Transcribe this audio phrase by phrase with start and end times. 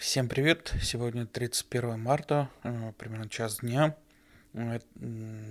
[0.00, 0.72] Всем привет!
[0.80, 3.94] Сегодня 31 марта, э, примерно час дня.
[4.54, 4.78] Э,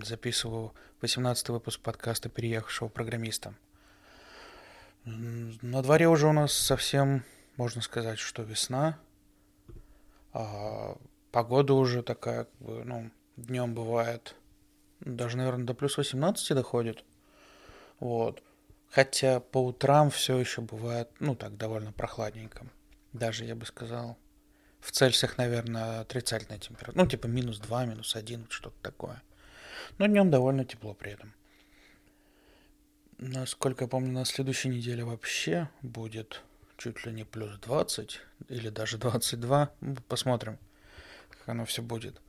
[0.04, 3.54] записываю 18 выпуск подкаста «Переехавшего программиста».
[5.06, 7.24] На дворе уже у нас совсем,
[7.58, 8.98] можно сказать, что весна.
[10.34, 10.98] А
[11.32, 14.36] погода уже такая, как бы, ну, днем бывает,
[15.00, 17.04] даже, наверное, до плюс 18 доходит.
[18.00, 18.42] Вот.
[18.90, 22.66] Хотя по утрам все еще бывает, ну, так, довольно прохладненько.
[23.14, 24.18] Даже, я бы сказал,
[24.80, 27.04] в Цельсиях, наверное, отрицательная температура.
[27.04, 29.22] Ну, типа минус 2, минус 1, что-то такое.
[29.98, 31.34] Но днем довольно тепло при этом.
[33.18, 36.42] Насколько я помню, на следующей неделе вообще будет
[36.78, 39.72] чуть ли не плюс 20 или даже 22.
[39.82, 40.58] Ну, посмотрим,
[41.30, 42.22] как оно все будет.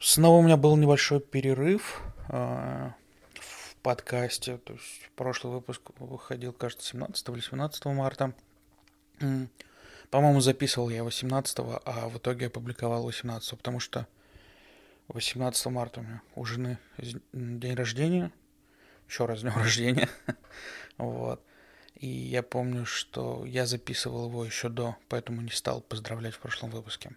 [0.00, 2.90] Снова у меня был небольшой перерыв э,
[3.34, 4.56] в подкасте.
[4.58, 8.34] То есть прошлый выпуск выходил, кажется, 17 или 18 марта.
[10.10, 14.06] По-моему, записывал я 18 а в итоге опубликовал 18 потому что
[15.08, 16.78] 18 марта у меня у жены
[17.32, 18.32] день рождения.
[19.08, 20.08] Еще раз день рождения.
[20.98, 21.42] вот.
[21.94, 26.70] И я помню, что я записывал его еще до, поэтому не стал поздравлять в прошлом
[26.70, 27.10] выпуске.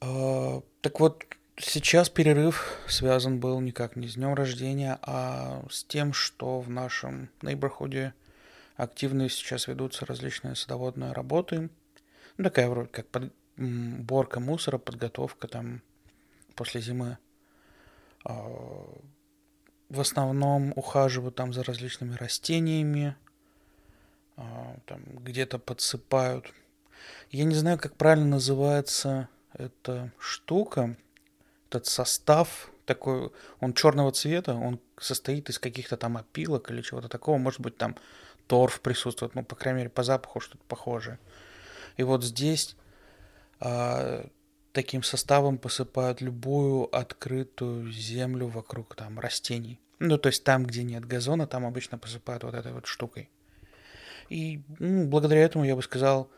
[0.00, 1.24] А, так вот,
[1.58, 7.28] сейчас перерыв связан был никак не с днем рождения, а с тем, что в нашем
[7.42, 8.14] нейборхуде
[8.76, 11.70] активно сейчас ведутся различные садоводные работы.
[12.36, 15.82] Ну, такая вроде как под, борка мусора, подготовка там
[16.54, 17.18] после зимы.
[18.24, 18.48] А,
[19.88, 23.16] в основном ухаживают там за различными растениями,
[24.36, 26.52] а, там где-то подсыпают.
[27.30, 30.96] Я не знаю, как правильно называется эта штука,
[31.68, 37.38] этот состав такой, он черного цвета, он состоит из каких-то там опилок или чего-то такого,
[37.38, 37.96] может быть там
[38.52, 41.18] торф присутствует, ну, по крайней мере, по запаху что-то похожее.
[41.96, 42.76] И вот здесь
[43.60, 44.28] а,
[44.72, 49.80] таким составом посыпают любую открытую землю вокруг там растений.
[50.00, 53.30] Ну, то есть там, где нет газона, там обычно посыпают вот этой вот штукой.
[54.28, 56.30] И ну, благодаря этому, я бы сказал,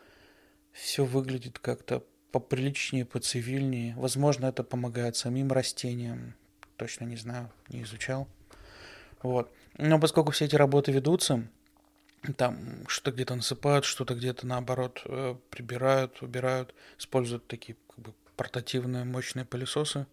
[0.71, 2.01] все выглядит как-то
[2.31, 3.93] поприличнее, поцивильнее.
[3.97, 6.33] Возможно, это помогает самим растениям.
[6.77, 8.29] Точно не знаю, не изучал.
[9.21, 9.51] Вот.
[9.77, 11.45] Но поскольку все эти работы ведутся,
[12.33, 19.03] там что-то где-то насыпают, что-то где-то наоборот э, прибирают, убирают, используют такие как бы, портативные
[19.03, 20.07] мощные пылесосы.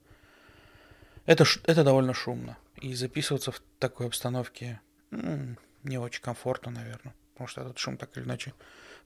[1.26, 2.58] Это, это довольно шумно.
[2.80, 4.80] И записываться в такой обстановке
[5.10, 7.14] ну, не очень комфортно, наверное.
[7.32, 8.52] Потому что этот шум так или иначе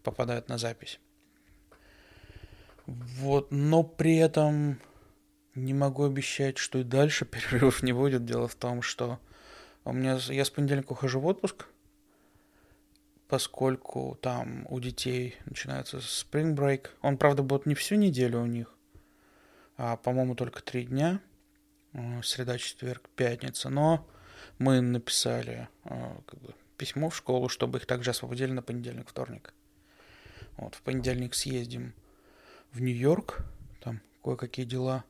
[0.02, 1.00] попадает на запись.
[2.86, 4.80] Вот, но при этом
[5.54, 8.24] не могу обещать, что и дальше перерывов не будет.
[8.24, 9.18] Дело в том, что
[9.84, 11.66] у меня я с понедельника ухожу в отпуск,
[13.28, 16.88] поскольку там у детей начинается spring break.
[17.02, 18.72] Он, правда, будет не всю неделю у них,
[19.76, 21.20] а, по-моему, только три дня.
[21.92, 23.70] Э, среда, четверг, пятница.
[23.70, 24.06] Но
[24.58, 29.54] мы написали э, как бы, письмо в школу, чтобы их также освободили на понедельник, вторник.
[30.56, 31.94] Вот, в понедельник съездим
[32.72, 33.44] в Нью-Йорк,
[33.80, 35.04] там кое-какие дела.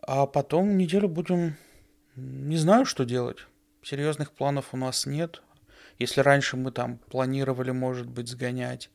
[0.00, 1.56] А потом неделю будем...
[2.16, 3.46] Не знаю, что делать.
[3.82, 5.42] Серьезных планов у нас нет.
[6.02, 8.90] Если раньше мы там планировали, может быть, сгонять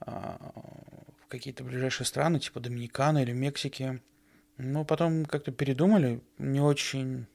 [0.00, 0.52] а,
[1.22, 4.02] в какие-то ближайшие страны, типа Доминиканы или Мексики,
[4.56, 7.26] но потом как-то передумали, не очень,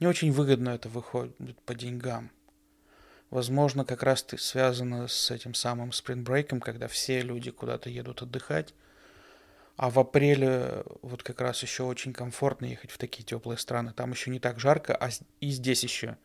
[0.00, 2.32] не очень выгодно это выходит по деньгам.
[3.30, 8.74] Возможно, как раз это связано с этим самым спринтбрейком, когда все люди куда-то едут отдыхать,
[9.76, 13.92] а в апреле вот как раз еще очень комфортно ехать в такие теплые страны.
[13.92, 16.16] Там еще не так жарко, а и здесь еще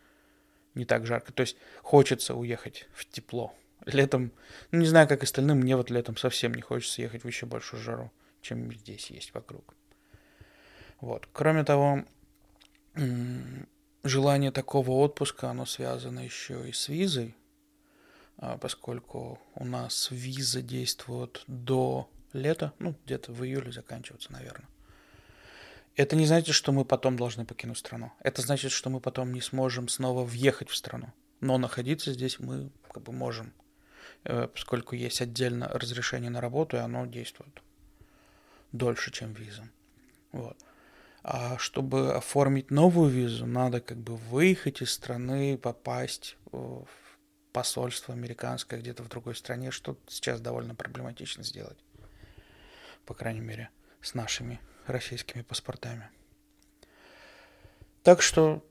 [0.76, 1.34] не так жарко.
[1.34, 3.54] То есть хочется уехать в тепло.
[3.86, 4.32] Летом,
[4.72, 7.82] ну не знаю, как остальным, мне вот летом совсем не хочется ехать в еще большую
[7.82, 9.74] жару, чем здесь есть вокруг.
[11.00, 11.28] Вот.
[11.32, 12.04] Кроме того,
[14.04, 17.36] желание такого отпуска, оно связано еще и с визой,
[18.38, 24.68] а, поскольку у нас виза действует до лета, ну, где-то в июле заканчивается, наверное.
[26.00, 28.14] Это не значит, что мы потом должны покинуть страну.
[28.22, 31.12] Это значит, что мы потом не сможем снова въехать в страну.
[31.42, 33.52] Но находиться здесь мы как бы можем,
[34.24, 37.62] э, поскольку есть отдельно разрешение на работу, и оно действует
[38.72, 39.68] дольше, чем виза.
[40.32, 40.56] Вот.
[41.22, 46.88] А чтобы оформить новую визу, надо как бы выехать из страны, попасть в
[47.52, 51.84] посольство американское где-то в другой стране, что сейчас довольно проблематично сделать.
[53.06, 53.70] По крайней мере,
[54.00, 56.10] с нашими российскими паспортами.
[58.04, 58.66] Так что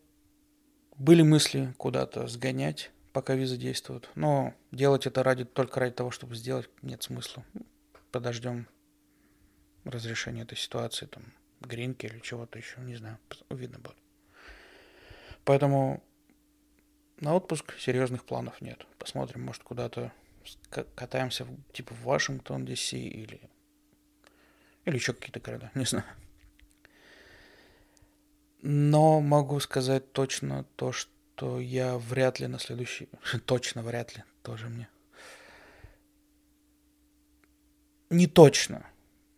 [0.96, 4.10] были мысли куда-то сгонять, пока визы действуют.
[4.14, 7.44] Но делать это ради только ради того, чтобы сделать, нет смысла.
[8.10, 8.66] Подождем
[9.84, 11.24] разрешения этой ситуации, там,
[11.60, 13.18] гринки или чего-то еще, не знаю,
[13.50, 13.96] видно будет.
[15.44, 16.02] Поэтому
[17.20, 18.86] на отпуск серьезных планов нет.
[18.98, 20.12] Посмотрим, может, куда-то
[20.70, 22.92] катаемся, типа в Вашингтон, Д.С.
[22.92, 23.40] или
[24.88, 26.06] или еще какие-то города, не знаю.
[28.60, 33.08] Но могу сказать точно то, что я вряд ли на следующий...
[33.46, 34.88] Точно вряд ли, тоже мне.
[38.10, 38.86] Не точно,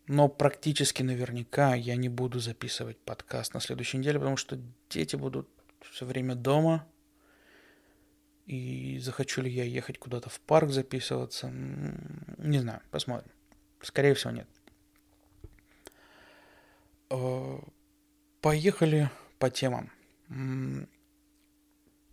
[0.06, 4.58] но практически наверняка я не буду записывать подкаст на следующей неделе, потому что
[4.88, 5.48] дети будут
[5.90, 6.86] все время дома.
[8.46, 13.32] И захочу ли я ехать куда-то в парк записываться, не знаю, посмотрим.
[13.82, 14.48] Скорее всего, нет.
[17.10, 17.58] Э,
[18.40, 19.90] поехали по темам.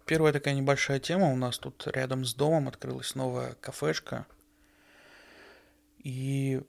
[0.05, 1.31] Первая такая небольшая тема.
[1.31, 4.25] У нас тут рядом с домом открылась новая кафешка.
[5.99, 6.61] И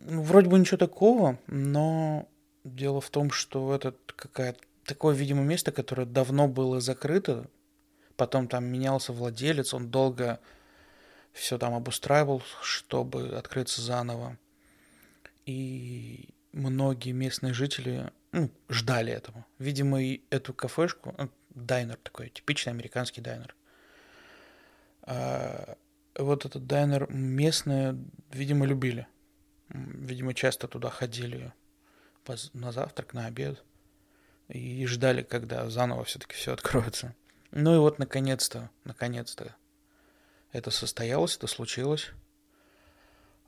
[0.00, 2.28] ну, вроде бы ничего такого, но
[2.64, 7.48] дело в том, что это какая такое, видимо, место, которое давно было закрыто.
[8.16, 10.40] Потом там менялся владелец, он долго
[11.32, 14.36] все там обустраивал, чтобы открыться заново.
[15.46, 19.44] И многие местные жители ну, ждали этого.
[19.58, 23.54] Видимо, и эту кафешку, ну, дайнер такой, типичный американский дайнер.
[25.02, 25.76] А,
[26.16, 27.98] вот этот дайнер местные,
[28.30, 29.06] видимо, любили.
[29.68, 31.52] Видимо, часто туда ходили
[32.52, 33.62] на завтрак, на обед.
[34.48, 37.14] И ждали, когда заново все-таки все откроется.
[37.50, 39.54] Ну и вот, наконец-то, наконец-то
[40.52, 42.10] это состоялось, это случилось.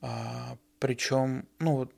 [0.00, 1.92] А, причем, ну вот,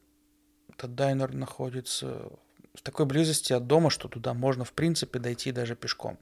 [0.76, 2.30] этот дайнер находится
[2.74, 6.18] в такой близости от дома, что туда можно, в принципе, дойти даже пешком.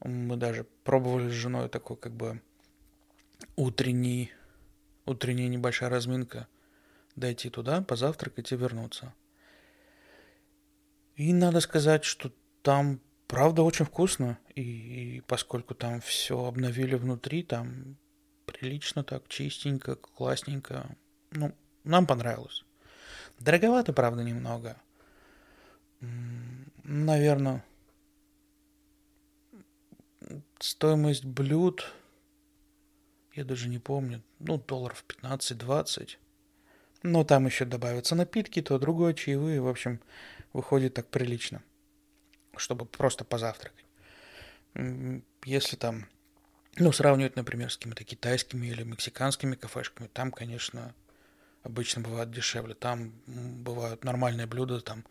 [0.00, 2.42] Мы даже пробовали с женой такой, как бы,
[3.54, 4.32] утренний,
[5.06, 6.48] утренняя небольшая разминка.
[7.14, 9.14] Дойти туда, позавтракать и вернуться.
[11.14, 12.32] И надо сказать, что
[12.62, 14.38] там правда очень вкусно.
[14.54, 17.96] И, и поскольку там все обновили внутри, там
[18.46, 20.96] прилично так, чистенько, классненько.
[21.30, 21.54] Ну,
[21.84, 22.64] нам понравилось.
[23.42, 24.76] Дороговато, правда, немного.
[26.84, 27.64] Наверное,
[30.60, 31.92] стоимость блюд,
[33.34, 36.18] я даже не помню, ну, долларов 15-20.
[37.02, 40.00] Но там еще добавятся напитки, то другое, чаевые, в общем,
[40.52, 41.62] выходит так прилично,
[42.56, 43.84] чтобы просто позавтракать.
[45.44, 46.06] Если там,
[46.76, 50.94] ну, сравнивать, например, с какими-то китайскими или мексиканскими кафешками, там, конечно,
[51.62, 52.74] обычно бывает дешевле.
[52.74, 55.04] Там бывают нормальные блюда там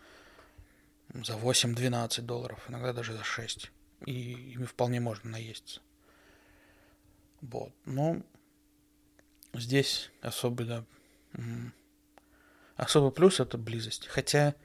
[1.13, 3.71] за 8-12 долларов, иногда даже за 6.
[4.06, 5.81] И ими вполне можно наесться.
[7.42, 7.74] Вот.
[7.86, 8.21] Но
[9.53, 10.86] здесь особенно
[12.75, 14.07] особый плюс это близость.
[14.07, 14.56] Хотя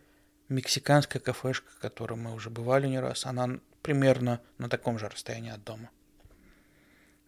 [0.49, 5.51] мексиканская кафешка, в которой мы уже бывали не раз, она примерно на таком же расстоянии
[5.53, 5.91] от дома.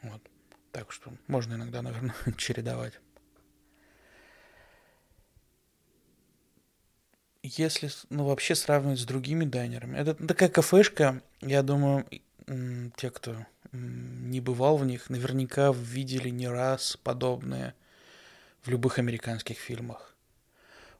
[0.02, 0.22] Вот.
[0.72, 3.00] Так что можно иногда, наверное, чередовать.
[7.56, 12.06] Если, ну, вообще сравнивать с другими дайнерами, это такая кафешка, я думаю,
[12.96, 17.74] те, кто не бывал в них, наверняка видели не раз подобное
[18.62, 20.14] в любых американских фильмах.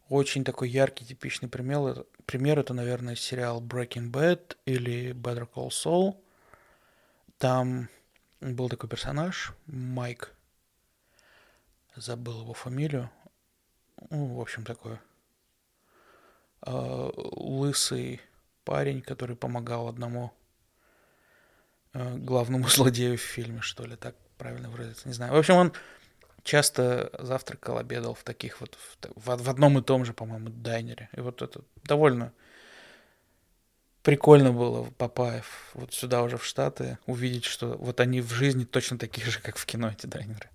[0.08, 6.16] Очень такой яркий, типичный пример, пример это, наверное, сериал Breaking Bad или Better Call Saul.
[7.38, 7.88] Там
[8.40, 10.34] был такой персонаж, Майк,
[11.94, 13.10] забыл его фамилию,
[14.10, 14.98] ну, в общем, такой э,
[16.62, 18.20] лысый
[18.64, 20.32] парень, который помогал одному
[21.94, 25.32] э, главному злодею в фильме, что ли, так правильно выразиться, не знаю.
[25.32, 25.72] В общем, он
[26.42, 28.76] часто завтракал, обедал в таких вот,
[29.16, 31.08] в, в одном и том же, по-моему, дайнере.
[31.16, 32.32] И вот это довольно
[34.02, 38.98] прикольно было, Папаев, вот сюда уже в Штаты, увидеть, что вот они в жизни точно
[38.98, 40.48] такие же, как в кино, эти дайнеры.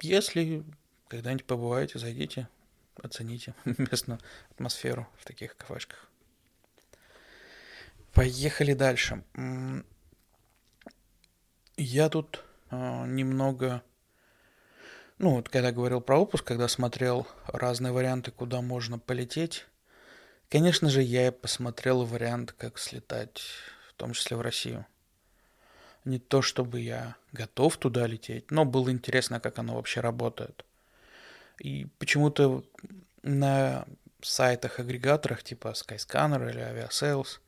[0.00, 0.64] Если
[1.10, 2.48] когда-нибудь побываете, зайдите,
[3.02, 4.20] оцените местную
[4.52, 6.08] атмосферу в таких кафешках.
[8.12, 9.22] Поехали дальше.
[11.76, 13.82] Я тут э, немного,
[15.18, 19.66] ну вот когда говорил про отпуск, когда смотрел разные варианты, куда можно полететь,
[20.48, 23.42] конечно же, я посмотрел вариант, как слетать,
[23.88, 24.86] в том числе в Россию.
[26.04, 30.64] Не то чтобы я готов туда лететь, но было интересно, как оно вообще работает.
[31.60, 32.64] И почему-то
[33.22, 33.86] на
[34.22, 37.38] сайтах-агрегаторах типа Skyscanner или Aviasales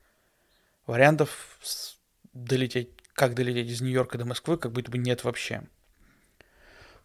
[0.85, 1.59] вариантов
[2.33, 5.63] долететь, как долететь из Нью-Йорка до Москвы, как будто бы нет вообще.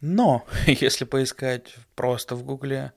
[0.01, 2.93] Но если поискать просто в Гугле,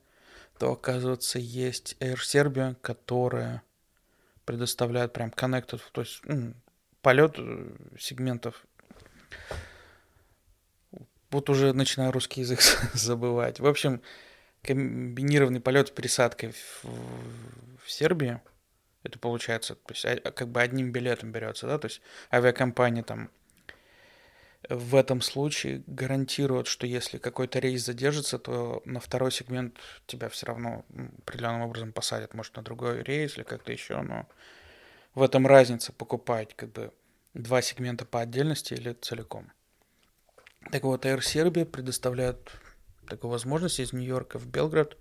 [0.59, 3.63] то, оказывается, есть Air Serbia, которая
[4.45, 6.53] предоставляет прям connected, то есть ну,
[7.01, 8.65] полет э, сегментов.
[11.31, 12.61] Вот уже начинаю русский язык
[12.93, 13.59] забывать.
[13.59, 14.01] В общем,
[14.61, 16.85] комбинированный полет с пересадкой в,
[17.83, 18.41] в Сербии.
[19.03, 23.31] Это получается, то есть а, как бы одним билетом берется, да, то есть авиакомпания там
[24.69, 30.45] в этом случае гарантирует, что если какой-то рейс задержится, то на второй сегмент тебя все
[30.45, 30.85] равно
[31.17, 34.27] определенным образом посадят, может, на другой рейс или как-то еще, но
[35.15, 36.93] в этом разница покупать как бы
[37.33, 39.51] два сегмента по отдельности или целиком.
[40.69, 42.51] Так вот, Air Serbia предоставляет
[43.07, 44.95] такую возможность из Нью-Йорка в Белград,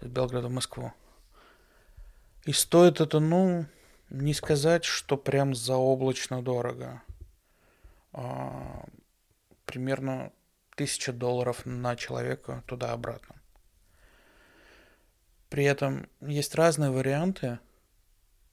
[0.00, 0.92] из Белграда в Москву.
[2.44, 3.66] И стоит это, ну,
[4.10, 7.02] не сказать, что прям заоблачно дорого.
[8.12, 8.86] А,
[9.64, 10.32] примерно
[10.76, 13.34] тысяча долларов на человека туда-обратно.
[15.50, 17.58] При этом есть разные варианты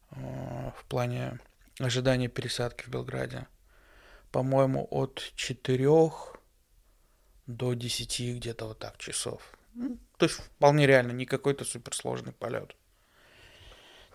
[0.09, 1.39] а, в плане
[1.79, 3.47] ожидания пересадки в Белграде.
[4.33, 5.87] По-моему, от 4
[7.45, 9.43] до 10 где-то вот так часов.
[9.75, 12.75] Ну, то есть вполне реально, не какой-то суперсложный полет.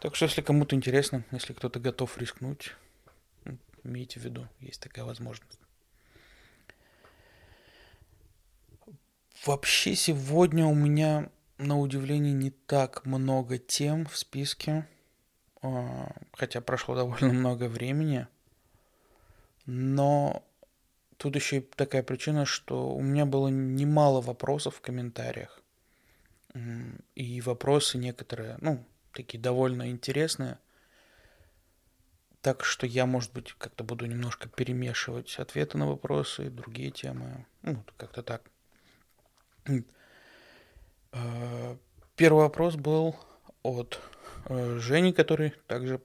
[0.00, 2.74] Так что, если кому-то интересно, если кто-то готов рискнуть,
[3.84, 5.60] имейте в виду, есть такая возможность.
[9.46, 14.88] Вообще сегодня у меня, на удивление, не так много тем в списке,
[15.62, 18.26] а, хотя прошло довольно много времени,
[19.68, 20.42] но
[21.18, 25.62] тут еще и такая причина, что у меня было немало вопросов в комментариях,
[27.14, 28.82] и вопросы некоторые, ну,
[29.12, 30.58] такие довольно интересные,
[32.40, 37.44] так что я, может быть, как-то буду немножко перемешивать ответы на вопросы и другие темы.
[37.60, 38.50] Ну, как-то так.
[41.12, 41.76] Э,
[42.16, 43.16] первый вопрос был
[43.62, 44.00] от
[44.46, 45.98] э, Жени, который также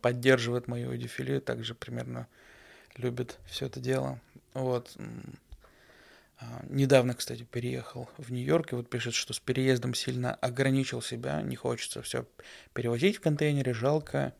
[0.00, 2.26] поддерживает мою дефиле, также примерно
[2.96, 4.20] любит все это дело.
[4.54, 4.96] Вот.
[6.38, 11.42] А, недавно, кстати, переехал в Нью-Йорк, и вот пишет, что с переездом сильно ограничил себя,
[11.42, 12.26] не хочется все
[12.72, 14.34] перевозить в контейнере, жалко.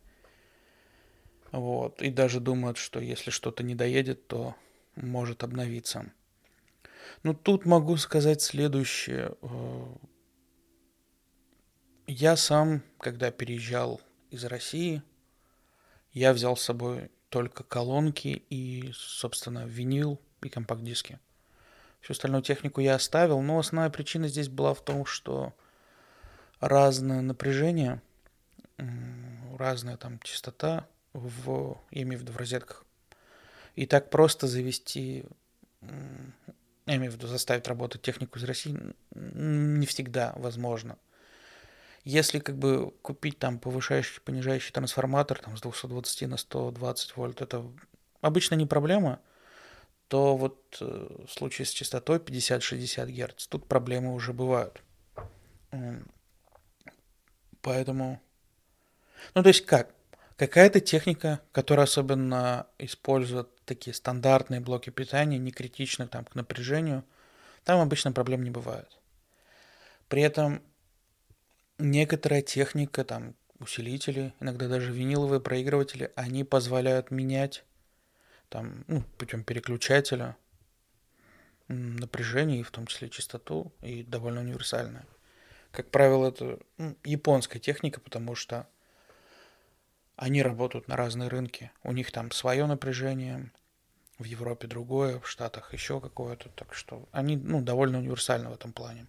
[1.51, 2.01] Вот.
[2.01, 4.55] И даже думают, что если что-то не доедет, то
[4.95, 6.11] может обновиться.
[7.23, 9.35] Ну, тут могу сказать следующее.
[9.41, 9.95] Э,
[12.07, 15.03] я сам, когда переезжал из России,
[16.13, 21.17] я взял с собой только колонки и, собственно, винил и компакт-диски.
[22.01, 25.53] Всю остальную технику я оставил, но основная причина здесь была в том, что
[26.59, 28.01] разное напряжение,
[29.57, 32.85] разная там частота в, я имею в виду в розетках.
[33.75, 35.23] И так просто завести,
[35.81, 38.77] я имею в виду заставить работать технику из России,
[39.15, 40.97] не всегда возможно.
[42.03, 47.63] Если как бы купить там повышающий, понижающий трансформатор там с 220 на 120 вольт, это
[48.21, 49.19] обычно не проблема,
[50.07, 54.81] то вот э, в случае с частотой 50-60 Гц тут проблемы уже бывают.
[57.61, 58.19] Поэтому...
[59.35, 59.93] Ну, то есть как?
[60.37, 67.05] Какая-то техника, которая особенно использует такие стандартные блоки питания, не критичны там, к напряжению,
[67.63, 68.97] там обычно проблем не бывает.
[70.09, 70.63] При этом
[71.81, 77.63] некоторая техника, там, усилители, иногда даже виниловые проигрыватели, они позволяют менять
[78.49, 80.35] там, ну, путем переключателя
[81.67, 85.05] напряжение, и в том числе частоту, и довольно универсальная.
[85.71, 88.67] Как правило, это ну, японская техника, потому что
[90.17, 91.71] они работают на разные рынки.
[91.83, 93.51] У них там свое напряжение,
[94.19, 96.49] в Европе другое, в Штатах еще какое-то.
[96.49, 99.07] Так что они ну, довольно универсальны в этом плане.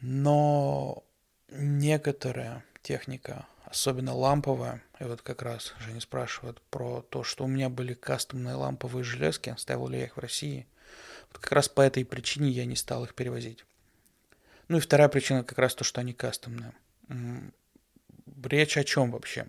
[0.00, 1.04] Но
[1.48, 7.68] некоторая техника, особенно ламповая, и вот как раз Женя спрашивает про то, что у меня
[7.68, 10.66] были кастомные ламповые железки, ставил ли я их в России.
[11.32, 13.64] Вот как раз по этой причине я не стал их перевозить.
[14.68, 16.72] Ну и вторая причина как раз то, что они кастомные
[18.44, 19.46] речь о чем вообще?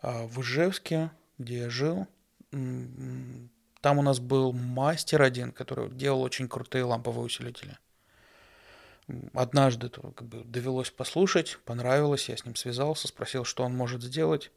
[0.00, 2.06] А, в Ижевске, где я жил,
[2.50, 7.78] там у нас был мастер один, который делал очень крутые ламповые усилители.
[9.32, 14.02] Однажды это как бы довелось послушать, понравилось, я с ним связался, спросил, что он может
[14.02, 14.50] сделать.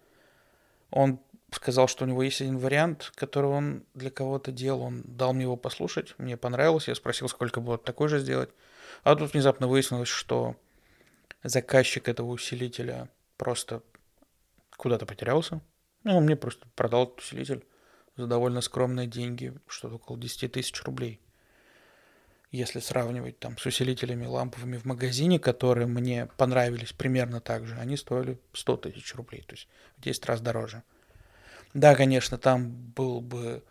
[0.89, 5.33] Он сказал, что у него есть один вариант, который он для кого-то делал, он дал
[5.33, 8.49] мне его послушать, мне понравилось, я спросил, сколько будет такой же сделать.
[9.03, 10.57] А тут внезапно выяснилось, что
[11.43, 13.83] заказчик этого усилителя просто
[14.75, 15.61] куда-то потерялся.
[16.03, 17.65] Ну, он мне просто продал этот усилитель
[18.17, 21.21] за довольно скромные деньги, что-то около 10 тысяч рублей.
[22.51, 27.95] Если сравнивать там с усилителями ламповыми в магазине, которые мне понравились примерно так же, они
[27.95, 30.83] стоили 100 тысяч рублей, то есть в 10 раз дороже.
[31.73, 33.63] Да, конечно, там был бы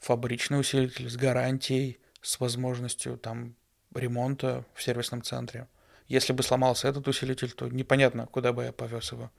[0.00, 3.54] фабричный усилитель с гарантией, с возможностью там
[3.94, 5.66] ремонта в сервисном центре.
[6.06, 9.30] Если бы сломался этот усилитель, то непонятно, куда бы я повез его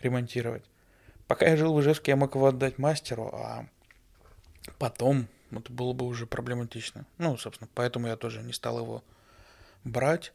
[0.00, 0.64] ремонтировать.
[1.26, 3.66] Пока я жил в Ижевске, я мог его отдать мастеру, а
[4.78, 5.26] потом
[5.58, 7.06] это было бы уже проблематично.
[7.18, 9.02] Ну, собственно, поэтому я тоже не стал его
[9.84, 10.32] брать,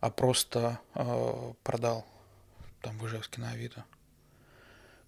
[0.00, 2.06] а просто э, продал
[2.80, 3.84] там в Ижевске на Авито.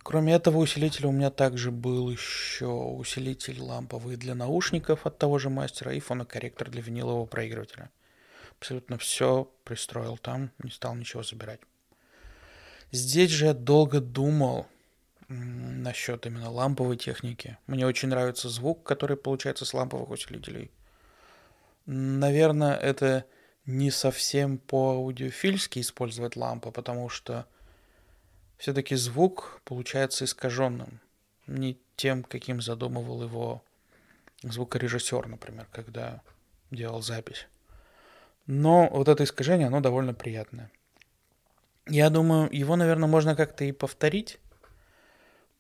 [0.02, 5.50] Кроме этого усилителя у меня также был еще усилитель ламповый для наушников от того же
[5.50, 7.90] мастера и фонокорректор для винилового проигрывателя.
[8.58, 11.60] Абсолютно все пристроил там, не стал ничего забирать.
[12.92, 14.66] Здесь же я долго думал
[15.30, 17.56] насчет именно ламповой техники.
[17.66, 20.70] Мне очень нравится звук, который получается с ламповых усилителей.
[21.86, 23.24] Наверное, это
[23.64, 27.46] не совсем по-аудиофильски использовать лампу, потому что
[28.58, 31.00] все-таки звук получается искаженным.
[31.46, 33.62] Не тем, каким задумывал его
[34.42, 36.22] звукорежиссер, например, когда
[36.70, 37.46] делал запись.
[38.46, 40.70] Но вот это искажение, оно довольно приятное.
[41.86, 44.40] Я думаю, его, наверное, можно как-то и повторить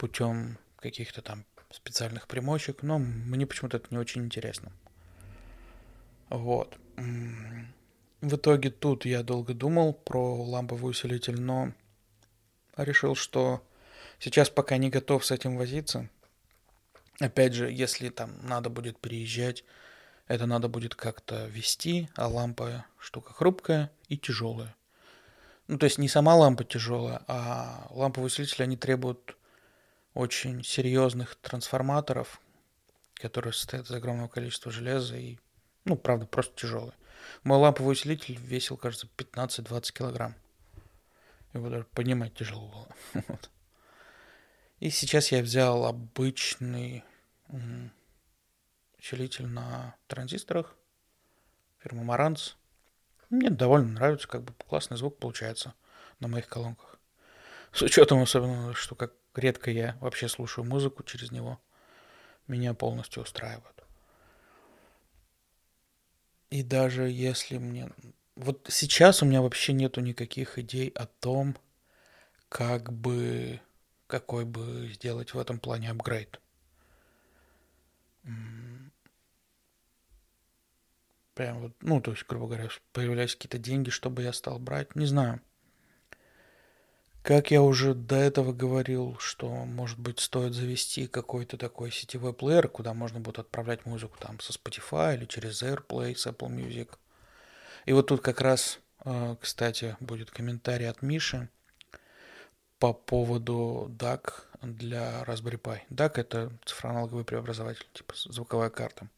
[0.00, 4.72] путем каких-то там специальных примочек, но мне почему-то это не очень интересно.
[6.30, 6.78] Вот.
[6.96, 11.74] В итоге тут я долго думал про ламповый усилитель, но
[12.78, 13.62] решил, что
[14.18, 16.08] сейчас пока не готов с этим возиться.
[17.20, 19.64] Опять же, если там надо будет переезжать,
[20.28, 24.74] это надо будет как-то вести, а лампа штука хрупкая и тяжелая.
[25.68, 29.36] Ну, то есть не сама лампа тяжелая, а ламповые усилители, они требуют
[30.14, 32.40] очень серьезных трансформаторов,
[33.14, 35.38] которые состоят из огромного количества железа и,
[35.84, 36.94] ну, правда, просто тяжелые.
[37.44, 40.34] Мой ламповый усилитель весил, кажется, 15-20 килограмм.
[41.52, 42.88] Его даже поднимать тяжело было.
[43.28, 43.50] вот.
[44.78, 47.04] И сейчас я взял обычный
[48.98, 50.74] усилитель на транзисторах
[51.78, 52.54] фирмы Marantz.
[53.28, 55.74] Мне довольно нравится, как бы классный звук получается
[56.18, 56.98] на моих колонках.
[57.72, 61.60] С учетом особенно, что как редко я вообще слушаю музыку через него,
[62.46, 63.84] меня полностью устраивает.
[66.50, 67.90] И даже если мне
[68.40, 71.56] вот сейчас у меня вообще нету никаких идей о том,
[72.48, 73.60] как бы,
[74.06, 76.40] какой бы сделать в этом плане апгрейд.
[81.34, 85.06] Прям вот, ну, то есть, грубо говоря, появлялись какие-то деньги, чтобы я стал брать, не
[85.06, 85.40] знаю.
[87.22, 92.68] Как я уже до этого говорил, что, может быть, стоит завести какой-то такой сетевой плеер,
[92.68, 96.88] куда можно будет отправлять музыку там со Spotify или через AirPlay с Apple Music–
[97.86, 101.48] и вот тут как раз, э, кстати, будет комментарий от Миши
[102.78, 105.80] по поводу DAC для Raspberry Pi.
[105.90, 109.08] DAC— это цифроаналоговый преобразователь, типа звуковая карта.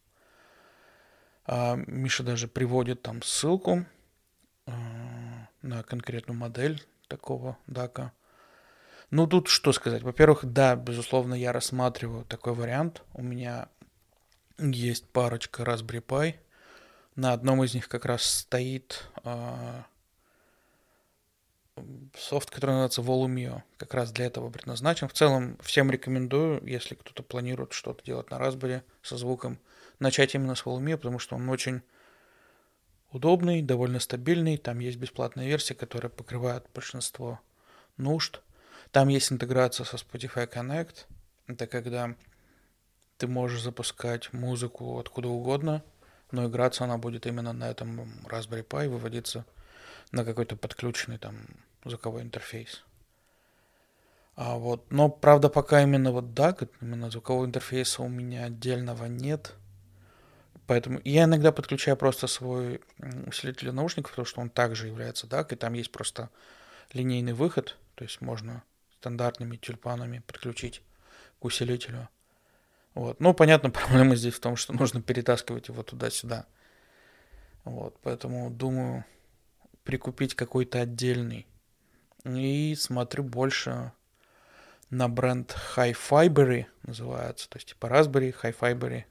[1.44, 3.84] А Миша даже приводит там ссылку
[4.66, 4.72] э,
[5.62, 6.84] на конкретную модель
[7.16, 8.11] такого DAC.
[9.11, 10.03] Ну, тут что сказать.
[10.03, 13.03] Во-первых, да, безусловно, я рассматриваю такой вариант.
[13.12, 13.68] У меня
[14.59, 16.35] есть парочка Raspberry Pi—
[17.16, 19.83] на одном из них как раз стоит э,
[22.16, 23.62] софт, который называется Volumio.
[23.77, 25.09] Как раз для этого предназначен.
[25.09, 29.59] В целом, всем рекомендую, если кто-то планирует что-то делать на Raspberry со звуком,
[29.98, 31.83] начать именно с Volumio, потому что он очень
[33.12, 34.57] удобный, довольно стабильный.
[34.57, 37.40] Там есть бесплатная версия, которая покрывает большинство
[37.96, 38.40] нужд.
[38.90, 41.07] Там есть интеграция со Spotify Connect.
[41.46, 42.14] Это когда
[43.18, 45.83] ты можешь запускать музыку откуда угодно–
[46.33, 49.44] но играться она будет именно на этом Raspberry Pi, выводиться
[50.11, 51.46] на какой-то подключенный там
[51.85, 52.83] звуковой интерфейс.
[54.35, 59.55] А вот, но правда пока именно вот DAC, именно звукового интерфейса у меня отдельного нет.
[60.66, 62.81] Поэтому я иногда подключаю просто свой
[63.27, 66.31] усилитель наушников, потому что он также является DAC, и там есть просто
[66.92, 68.62] линейный выход, то есть можно
[68.94, 70.83] стандартными тюльпанами подключить
[71.40, 72.09] к усилителю.
[72.94, 73.20] Вот.
[73.20, 76.46] Ну, понятно, проблема здесь в том, что нужно перетаскивать его туда-сюда.
[77.64, 79.05] Вот, поэтому думаю
[79.85, 81.46] прикупить какой-то отдельный.
[82.25, 83.92] И смотрю больше
[84.90, 89.05] на бренд High Fibery называется, то есть типа Raspberry, High Fibery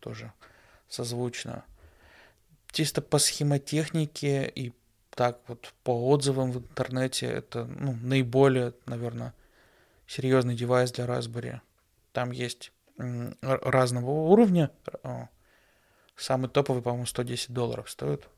[0.00, 0.32] тоже
[0.88, 1.64] созвучно.
[2.72, 4.72] Чисто по схемотехнике и
[5.10, 9.32] так вот по отзывам в интернете это ну, наиболее, наверное,
[10.06, 11.60] серьезный девайс для Raspberry.
[12.12, 12.72] Там есть
[13.40, 14.70] разного уровня.
[16.16, 18.28] Самый топовый, по-моему, 110 долларов стоит.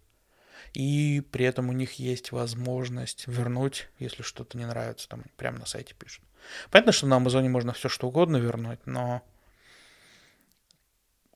[0.74, 5.66] И при этом у них есть возможность вернуть, если что-то не нравится, там прямо на
[5.66, 6.24] сайте пишут.
[6.70, 9.22] Понятно, что на Амазоне можно все что угодно вернуть, но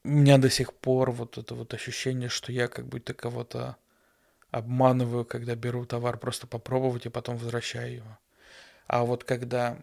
[0.05, 3.77] у меня до сих пор вот это вот ощущение, что я как будто кого-то
[4.51, 8.19] обманываю, когда беру товар просто попробовать и потом возвращаю его.
[8.87, 9.79] А вот когда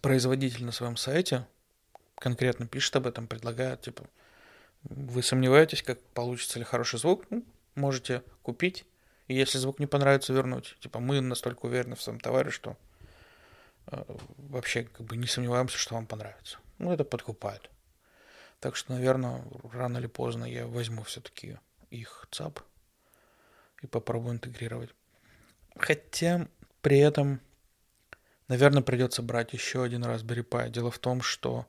[0.00, 1.46] производитель на своем сайте
[2.16, 4.04] конкретно пишет об этом, предлагает, типа,
[4.84, 8.86] вы сомневаетесь, как получится ли хороший звук, ну, можете купить,
[9.28, 10.76] и если звук не понравится, вернуть.
[10.80, 12.76] Типа, мы настолько уверены в своем товаре, что
[13.86, 14.02] э,
[14.36, 16.58] вообще как бы не сомневаемся, что вам понравится.
[16.78, 17.70] Ну, это подкупает.
[18.60, 19.42] Так что, наверное,
[19.72, 21.58] рано или поздно я возьму все-таки
[21.90, 22.60] их ЦАП
[23.82, 24.90] и попробую интегрировать.
[25.76, 26.46] Хотя
[26.82, 27.40] при этом,
[28.48, 30.68] наверное, придется брать еще один Raspberry Pi.
[30.68, 31.66] Дело в том, что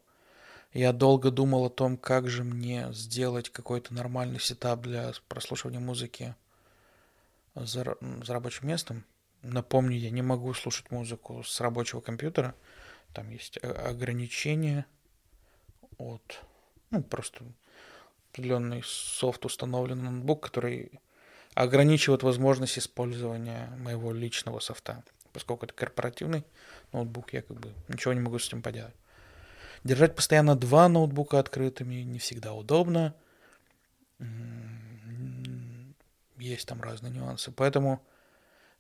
[0.73, 6.35] я долго думал о том, как же мне сделать какой-то нормальный сетап для прослушивания музыки
[7.55, 9.05] за, за рабочим местом.
[9.43, 12.53] Напомню, я не могу слушать музыку с рабочего компьютера.
[13.13, 14.85] Там есть ограничения
[15.97, 16.41] от
[16.91, 17.45] ну, просто
[18.31, 20.99] определенный софт установлен на ноутбук, который
[21.53, 25.03] ограничивает возможность использования моего личного софта.
[25.33, 26.45] Поскольку это корпоративный
[26.91, 28.95] ноутбук, я как бы ничего не могу с этим поделать.
[29.83, 33.15] Держать постоянно два ноутбука открытыми не всегда удобно.
[36.37, 37.51] Есть там разные нюансы.
[37.51, 38.05] Поэтому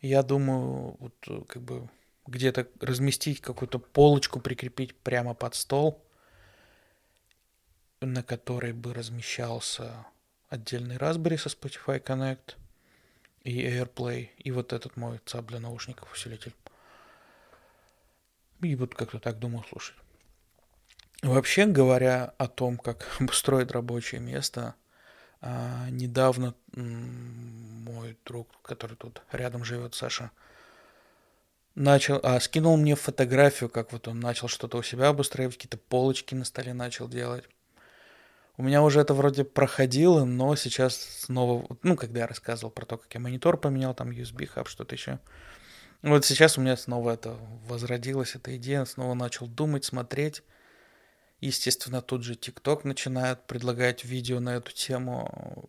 [0.01, 1.89] я думаю, вот как бы
[2.27, 6.05] где-то разместить какую-то полочку, прикрепить прямо под стол–
[8.01, 10.05] на которой бы размещался
[10.49, 12.55] отдельный Raspberry со Spotify Connect
[13.43, 16.53] и AirPlay, и вот этот мой ЦАП для наушников усилитель.
[18.61, 19.95] И вот как-то так думаю слушать.
[21.21, 24.75] Вообще говоря о том, как обустроить рабочее место,
[25.39, 30.31] а, недавно мой друг, который тут рядом живет, Саша,
[31.75, 36.33] начал, а, скинул мне фотографию, как вот он начал что-то у себя обустраивать, какие-то полочки
[36.33, 37.47] на столе начал делать.
[38.61, 42.99] У меня уже это вроде проходило, но сейчас снова, ну, когда я рассказывал про то,
[42.99, 45.17] как я монитор поменял, там USB хаб, что-то еще.
[46.03, 47.31] Вот сейчас у меня снова это
[47.65, 50.43] возродилась, эта идея, снова начал думать, смотреть.
[51.39, 55.67] Естественно, тут же TikTok начинает предлагать видео на эту тему,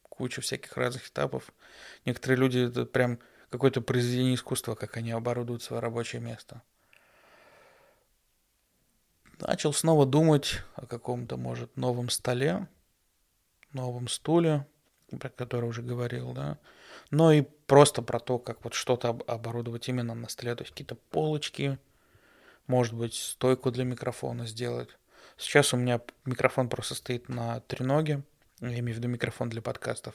[0.00, 1.52] кучу всяких разных этапов.
[2.06, 3.18] Некоторые люди, это прям
[3.50, 6.62] какое-то произведение искусства, как они оборудуют свое рабочее место
[9.46, 12.68] начал снова думать о каком-то, может, новом столе,
[13.72, 14.66] новом стуле,
[15.18, 16.58] про который уже говорил, да,
[17.10, 20.94] но и просто про то, как вот что-то оборудовать именно на столе, то есть какие-то
[20.94, 21.78] полочки,
[22.66, 24.90] может быть, стойку для микрофона сделать.
[25.36, 28.22] Сейчас у меня микрофон просто стоит на треноге,
[28.60, 30.14] я имею в виду микрофон для подкастов.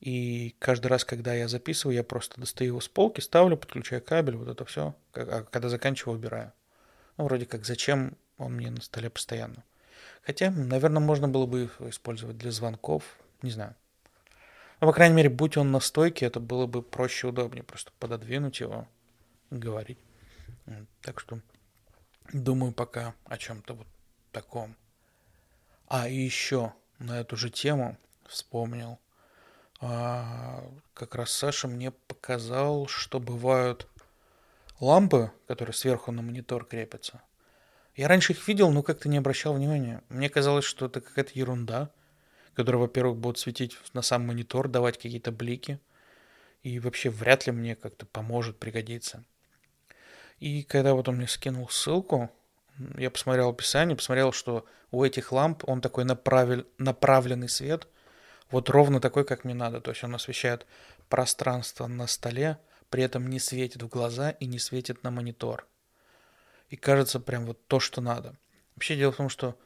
[0.00, 4.36] И каждый раз, когда я записываю, я просто достаю его с полки, ставлю, подключаю кабель,
[4.36, 4.94] вот это все.
[5.14, 6.52] А когда заканчиваю, убираю.
[7.16, 9.64] Ну, вроде как, зачем он мне на столе постоянно.
[10.22, 13.04] Хотя, наверное, можно было бы их использовать для звонков,
[13.42, 13.74] не знаю.
[14.80, 17.62] Но, по крайней мере, будь он на стойке, это было бы проще удобнее.
[17.62, 18.88] Просто пододвинуть его
[19.50, 19.98] и говорить.
[21.02, 21.40] Так что
[22.32, 23.86] думаю пока о чем-то вот
[24.32, 24.76] таком.
[25.86, 27.96] А, еще на эту же тему
[28.26, 28.98] вспомнил.
[29.80, 33.88] А, как раз Саша мне показал, что бывают
[34.80, 37.22] лампы, которые сверху на монитор крепятся.
[37.94, 40.02] Я раньше их видел, но как-то не обращал внимания.
[40.08, 41.90] Мне казалось, что это какая-то ерунда,
[42.54, 45.80] которая, во-первых, будет светить на сам монитор, давать какие-то блики.
[46.62, 49.24] И вообще вряд ли мне как-то поможет, пригодится.
[50.40, 52.30] И когда вот он мне скинул ссылку,
[52.96, 57.86] я посмотрел описание, посмотрел, что у этих ламп он такой направлен, направленный свет,
[58.50, 59.80] вот ровно такой, как мне надо.
[59.80, 60.66] То есть он освещает
[61.08, 62.58] пространство на столе,
[62.94, 65.66] при этом не светит в глаза и не светит на монитор.
[66.68, 68.36] И кажется прям вот то, что надо.
[68.76, 69.58] Вообще дело в том, что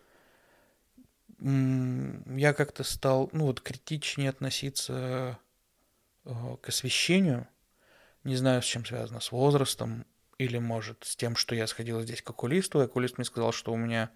[1.38, 5.38] я как-то стал, ну вот, критичнее относиться
[6.24, 7.46] э, к освещению.
[8.24, 10.06] Не знаю, с чем связано, с возрастом
[10.38, 13.74] или, может, с тем, что я сходил здесь к окулисту, и окулист мне сказал, что
[13.74, 14.10] у меня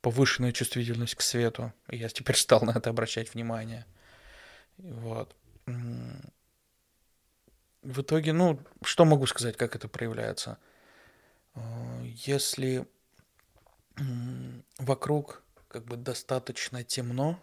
[0.00, 3.86] повышенная чувствительность к свету, и я теперь стал на это обращать внимание.
[4.78, 5.32] Вот
[7.86, 10.58] в итоге, ну, что могу сказать, как это проявляется?
[11.54, 11.60] Э,
[12.04, 12.86] если
[14.78, 17.40] вокруг как бы достаточно темно,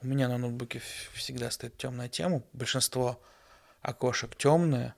[0.00, 0.82] у меня на ноутбуке
[1.14, 3.20] всегда стоит темная тема, большинство
[3.80, 4.94] окошек темные,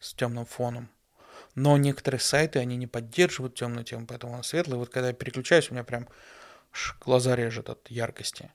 [0.00, 0.90] с темным фоном,
[1.54, 4.78] Но некоторые сайты, они не поддерживают темную тему, поэтому она светлая.
[4.78, 6.08] Вот когда я переключаюсь, у меня прям
[7.00, 8.52] глаза режет от яркости.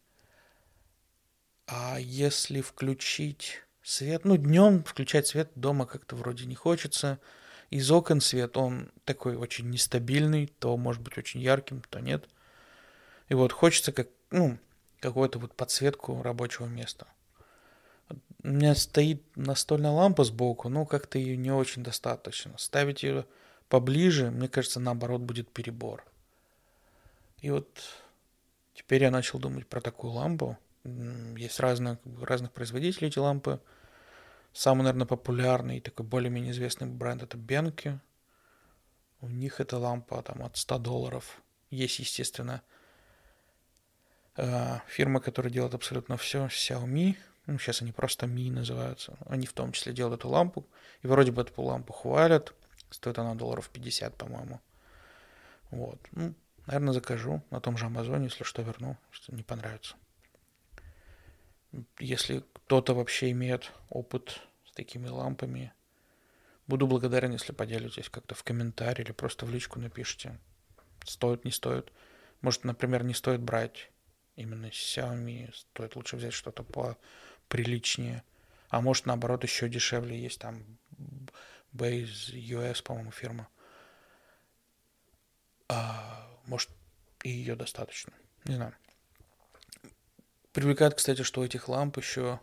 [1.67, 7.19] А если включить свет, ну, днем включать свет дома как-то вроде не хочется.
[7.69, 12.27] Из окон свет, он такой очень нестабильный, то может быть очень ярким, то нет.
[13.29, 14.57] И вот хочется как, ну,
[14.99, 17.07] какую-то вот подсветку рабочего места.
[18.43, 22.57] У меня стоит настольная лампа сбоку, но как-то ее не очень достаточно.
[22.57, 23.25] Ставить ее
[23.69, 26.05] поближе, мне кажется, наоборот, будет перебор.
[27.41, 27.67] И вот
[28.73, 30.57] теперь я начал думать про такую лампу.
[30.83, 33.61] Есть разные, разных производителей эти лампы.
[34.51, 37.99] Самый, наверное, популярный, такой более-менее известный бренд это Бенки.
[39.21, 41.41] У них эта лампа там от 100 долларов.
[41.69, 42.61] Есть, естественно,
[44.35, 47.15] э, фирма, которая делает абсолютно все, Xiaomi.
[47.45, 49.17] Ну, сейчас они просто Mi называются.
[49.25, 50.67] Они в том числе делают эту лампу.
[51.01, 52.53] И вроде бы эту лампу хвалят.
[52.89, 54.61] Стоит она долларов 50, по-моему.
[55.71, 55.99] Вот.
[56.11, 56.35] Ну,
[56.67, 59.95] наверное, закажу на том же Амазоне, если что, верну, что не понравится
[61.99, 65.73] если кто-то вообще имеет опыт с такими лампами,
[66.67, 70.39] буду благодарен, если поделитесь как-то в комментарии или просто в личку напишите.
[71.05, 71.91] Стоит, не стоит.
[72.41, 73.91] Может, например, не стоит брать
[74.35, 76.97] именно Xiaomi, стоит лучше взять что-то по
[77.47, 78.23] приличнее.
[78.69, 80.19] А может, наоборот, еще дешевле.
[80.19, 80.63] Есть там
[81.73, 83.47] Base US, по-моему, фирма.
[85.69, 86.69] А, может,
[87.23, 88.13] и ее достаточно.
[88.45, 88.75] Не знаю.
[90.53, 92.39] Привлекает, кстати, что у этих ламп еще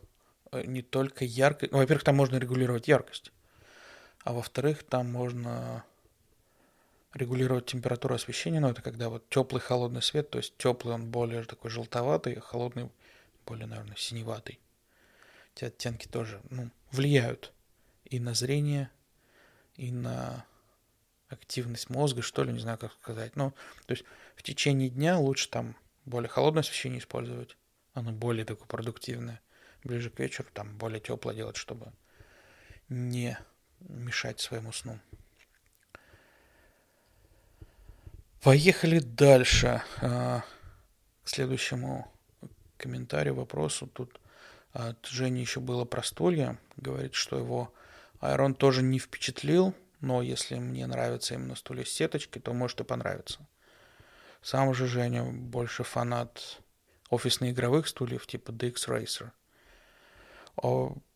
[0.53, 1.73] э, не только яркость.
[1.73, 3.33] Ну, во-первых, там можно регулировать яркость.
[4.25, 5.85] А во-вторых, там можно
[7.15, 8.61] регулировать температуру освещения.
[8.61, 12.41] Но это когда вот теплый холодный свет, то есть теплый он более такой желтоватый, а
[12.41, 12.91] холодный
[13.47, 14.59] более, наверное, синеватый.
[15.55, 17.53] Эти оттенки тоже ну, влияют
[18.05, 18.91] и на зрение,
[19.77, 20.45] и на
[21.29, 23.37] активность мозга, что ли, не знаю, как сказать.
[23.37, 23.53] Ну,
[23.87, 27.57] то есть в течение дня лучше там более холодное освещение использовать,
[27.95, 29.41] оно более такое продуктивное.
[29.85, 31.93] Ближе к вечеру там более теплое делать, чтобы
[32.89, 33.39] не
[33.81, 34.99] мешать своему сну.
[38.43, 39.83] Поехали дальше.
[40.01, 40.43] А,
[41.25, 42.11] к следующему
[42.77, 43.87] комментарию, вопросу.
[43.87, 44.21] Тут
[44.73, 46.59] от Жени еще было про стулья.
[46.77, 47.73] Говорит, что его
[48.21, 52.85] Айрон тоже не впечатлил, но если мне нравятся именно стулья с сеточкой, то может и
[52.85, 53.47] понравится.
[54.43, 56.61] Сам же Женя больше фанат
[57.11, 59.31] офисно-игровых стульев типа DX Racer.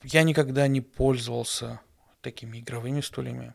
[0.03, 1.81] Я никогда не пользовался
[2.21, 3.55] такими игровыми стульями,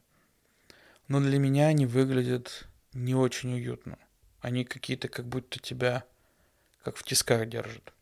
[1.07, 3.97] но для меня они выглядят не очень уютно.
[4.41, 6.05] Они какие-то как будто тебя
[6.83, 7.93] как в тисках держат.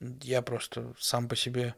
[0.00, 1.74] Я просто сам по себе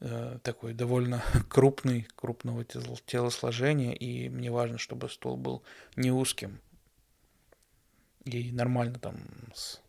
[0.00, 5.62] э, такой довольно крупный, крупного телосложения, и мне важно, чтобы стул был
[5.96, 6.60] не узким,
[8.24, 9.20] и нормально там
[9.54, 9.80] с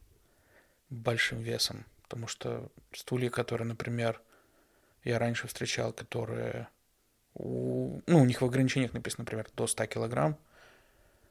[0.90, 1.86] большим весом.
[2.04, 4.22] Потому что стулья, которые, например,
[5.04, 6.68] я раньше встречал, которые
[7.34, 10.38] у, ну, у них в ограничениях написано, например, до 100 килограмм.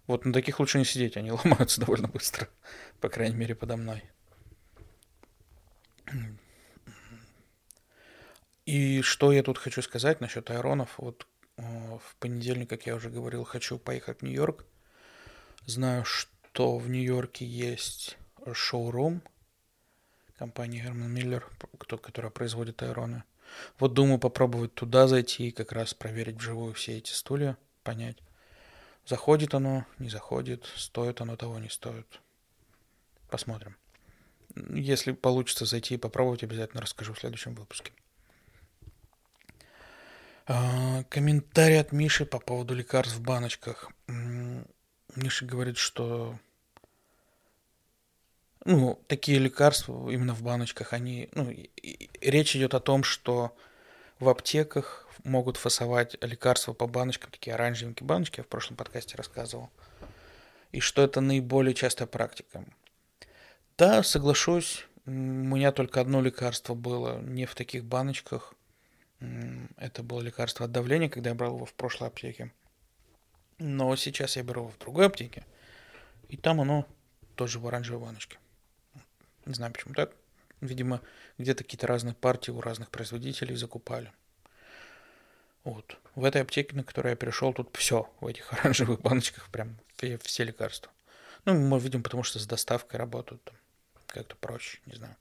[0.07, 2.49] Вот на таких лучше не сидеть, они ломаются довольно быстро,
[3.01, 4.03] по крайней мере, подо мной.
[8.67, 10.95] И что я тут хочу сказать насчет аэронов.
[10.99, 14.65] Вот э, в понедельник, как я уже говорил, хочу поехать в Нью-Йорк.
[15.67, 18.17] Знаю, что то в Нью-Йорке есть
[18.53, 19.23] шоурум
[20.39, 21.43] компании Herman Miller,
[21.99, 23.25] которая производит аэроны.
[23.79, 28.17] Вот думаю попробовать туда зайти и как раз проверить вживую все эти стулья, понять,
[29.05, 32.21] заходит оно, не заходит, стоит оно того, не стоит.
[33.29, 33.77] Посмотрим.
[34.71, 37.93] Если получится зайти и попробовать, обязательно расскажу в следующем выпуске.
[40.47, 43.91] А, комментарий от Миши по поводу лекарств в баночках.
[45.17, 46.39] Миша говорит, что
[48.65, 51.55] ну, такие лекарства именно в баночках, они, ну,
[52.21, 53.57] речь идет о том, что
[54.19, 59.71] в аптеках могут фасовать лекарства по баночкам, такие оранжевенькие баночки, я в прошлом подкасте рассказывал,
[60.73, 62.65] и что это наиболее частая практика.
[63.79, 68.55] Да, соглашусь, у меня только одно лекарство было не в таких баночках,
[69.77, 72.53] это было лекарство от давления, когда я брал его в прошлой аптеке.
[73.61, 75.45] Но сейчас я беру в другой аптеке,
[76.29, 76.87] и там оно
[77.37, 78.39] тоже в оранжевой баночке.
[79.45, 80.13] Не знаю, почему так.
[80.63, 81.03] Видимо,
[81.37, 84.13] где-то какие-то разные партии у разных производителей закупали.
[85.63, 85.99] Вот.
[86.15, 89.79] В этой аптеке, на которую я пришел, тут все в этих оранжевых баночках, прям
[90.23, 90.91] все, лекарства.
[91.45, 93.53] Ну, мы видим, потому что с доставкой работают
[94.07, 95.17] как-то проще, не знаю.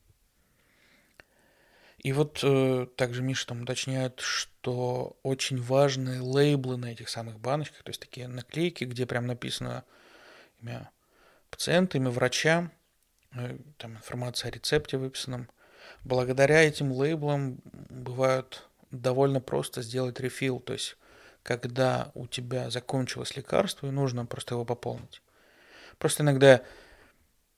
[1.99, 7.83] И вот э, также Миша там уточняет, что очень важны лейблы на этих самых баночках,
[7.83, 9.83] то есть такие наклейки, где прям написано
[10.61, 10.89] имя
[11.49, 12.71] пациента, имя врача,
[13.33, 15.49] э, там информация о рецепте выписанном.
[16.05, 17.59] Благодаря этим лейблам
[17.89, 20.95] бывает довольно просто сделать рефил, то есть
[21.43, 25.21] когда у тебя закончилось лекарство и нужно просто его пополнить.
[25.97, 26.61] Просто иногда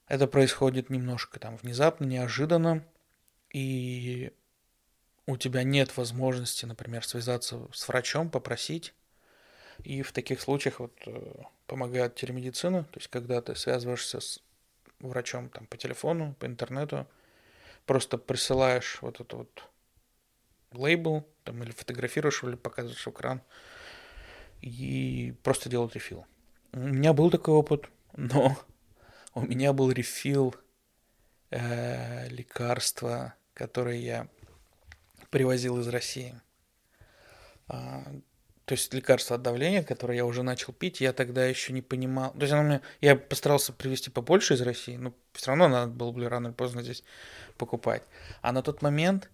[0.07, 2.83] это происходит немножко там внезапно, неожиданно,
[3.53, 4.31] и
[5.27, 8.93] у тебя нет возможности, например, связаться с врачом, попросить.
[9.83, 14.39] И в таких случаях вот э, помогает телемедицина, то есть когда ты связываешься с
[14.99, 17.07] врачом там по телефону, по интернету,
[17.85, 19.63] просто присылаешь вот этот вот
[20.73, 23.41] лейбл, там или фотографируешь, или показываешь в экран,
[24.61, 26.25] и просто делают рефил.
[26.73, 28.57] У меня был такой опыт, но
[29.33, 30.55] у меня был рефил
[31.49, 34.27] э, лекарства, которое я
[35.29, 36.33] привозил из России.
[37.67, 38.03] А,
[38.65, 42.33] то есть лекарство от давления, которое я уже начал пить, я тогда еще не понимал.
[42.33, 46.11] То есть оно мне, я постарался привезти побольше из России, но все равно надо было
[46.11, 47.03] бы рано или поздно здесь
[47.57, 48.01] покупать.
[48.41, 49.29] А на тот момент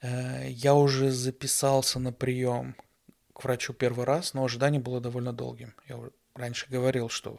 [0.00, 2.74] э, я уже записался на прием
[3.34, 5.74] к врачу первый раз, но ожидание было довольно долгим.
[5.88, 6.00] Я
[6.34, 7.38] раньше говорил, что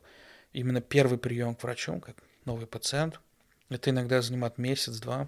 [0.54, 3.20] именно первый прием к врачу, как новый пациент,
[3.70, 5.28] это иногда занимает месяц-два.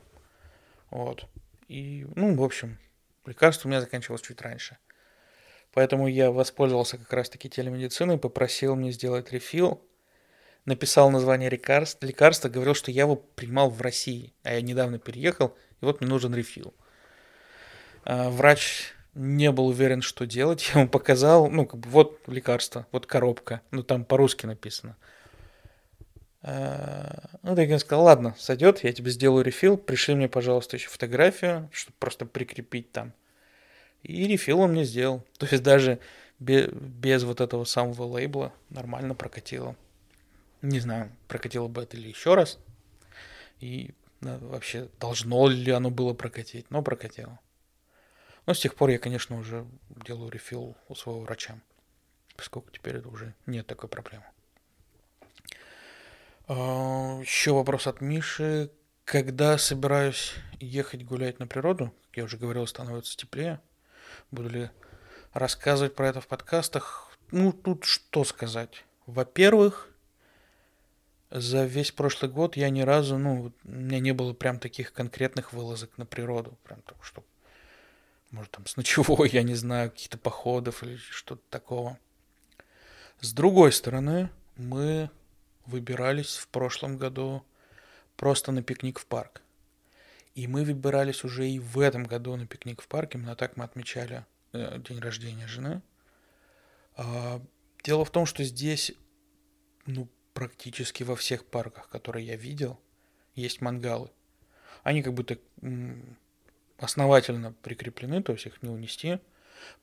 [0.89, 1.25] Вот.
[1.67, 2.77] И, ну, в общем,
[3.25, 4.77] лекарство у меня заканчивалось чуть раньше.
[5.73, 9.81] Поэтому я воспользовался как раз-таки телемедициной, попросил мне сделать рефил,
[10.65, 15.55] написал название лекарства, лекарства, говорил, что я его принимал в России, а я недавно переехал,
[15.81, 16.73] и вот мне нужен рефил.
[18.03, 22.87] А, врач не был уверен, что делать, я ему показал, ну, как бы, вот лекарство,
[22.91, 24.97] вот коробка, ну, там по-русски написано.
[26.41, 31.69] А, ну, я сказал, ладно, сойдет, я тебе сделаю рефил, пришли мне, пожалуйста, еще фотографию,
[31.71, 33.13] чтобы просто прикрепить там.
[34.03, 35.25] И рефил он мне сделал.
[35.37, 35.99] То есть даже
[36.39, 39.75] без, без вот этого самого лейбла нормально прокатило.
[40.61, 42.59] Не знаю, прокатило бы это или еще раз.
[43.59, 47.39] И да, вообще должно ли оно было прокатить, но прокатило.
[48.45, 49.65] Но с тех пор я, конечно, уже
[50.05, 51.59] делаю рефил у своего врача,
[52.35, 54.25] поскольку теперь это уже нет такой проблемы.
[56.51, 58.71] А, еще вопрос от Миши.
[59.05, 63.61] Когда собираюсь ехать гулять на природу, как я уже говорил, становится теплее.
[64.31, 64.69] Буду ли
[65.31, 67.15] рассказывать про это в подкастах?
[67.29, 68.83] Ну, тут что сказать.
[69.05, 69.89] Во-первых,
[71.29, 75.53] за весь прошлый год я ни разу, ну, у меня не было прям таких конкретных
[75.53, 76.57] вылазок на природу.
[76.63, 77.23] Прям так, что,
[78.31, 81.99] может, там с ночевой, я не знаю, каких-то походов или что-то такого.
[83.19, 85.11] С другой стороны, мы
[85.69, 87.45] выбирались в прошлом году
[88.15, 89.41] просто на пикник в парк.
[90.35, 93.17] И мы выбирались уже и в этом году на пикник в парке.
[93.17, 95.81] Именно так мы отмечали э, день рождения жены.
[96.95, 97.41] А,
[97.83, 98.91] дело в том, что здесь,
[99.85, 102.79] ну, практически во всех парках, которые я видел,
[103.35, 104.11] есть мангалы.
[104.83, 105.37] Они как будто
[106.77, 109.19] основательно прикреплены, то есть их не унести.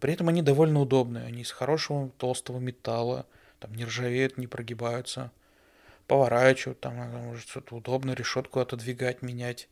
[0.00, 1.24] При этом они довольно удобные.
[1.24, 3.26] Они из хорошего толстого металла,
[3.60, 5.32] там не ржавеют, не прогибаются–
[6.06, 9.68] поворачивать, там может что-то удобно, решетку отодвигать, менять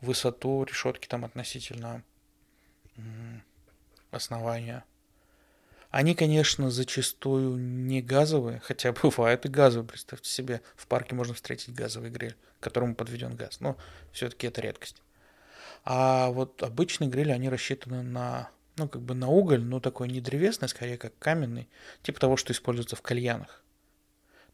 [0.00, 2.02] высоту решетки там относительно
[4.10, 4.84] основания.
[5.90, 9.88] Они, конечно, зачастую не газовые, хотя бывают и газовые.
[9.88, 13.60] Представьте себе, в парке можно встретить газовый гриль, к которому подведен газ.
[13.60, 13.76] Но
[14.12, 14.96] все-таки это редкость.
[15.84, 20.20] А вот обычные грили, они рассчитаны на, ну, как бы на уголь, но такой не
[20.20, 21.68] древесный, скорее как каменный,
[22.02, 23.63] типа того, что используется в кальянах.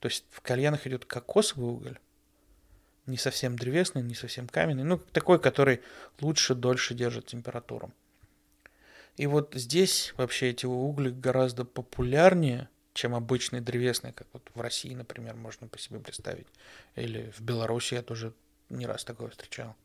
[0.00, 1.98] То есть в кальянах идет кокосовый уголь,
[3.06, 5.80] не совсем древесный, не совсем каменный, ну такой, который
[6.20, 7.92] лучше, дольше держит температуру.
[9.16, 14.94] И вот здесь вообще эти угли гораздо популярнее, чем обычные древесные, как вот в России,
[14.94, 16.46] например, можно по себе представить.
[16.96, 18.32] Или в Беларуси я тоже
[18.70, 19.76] не раз такое встречал.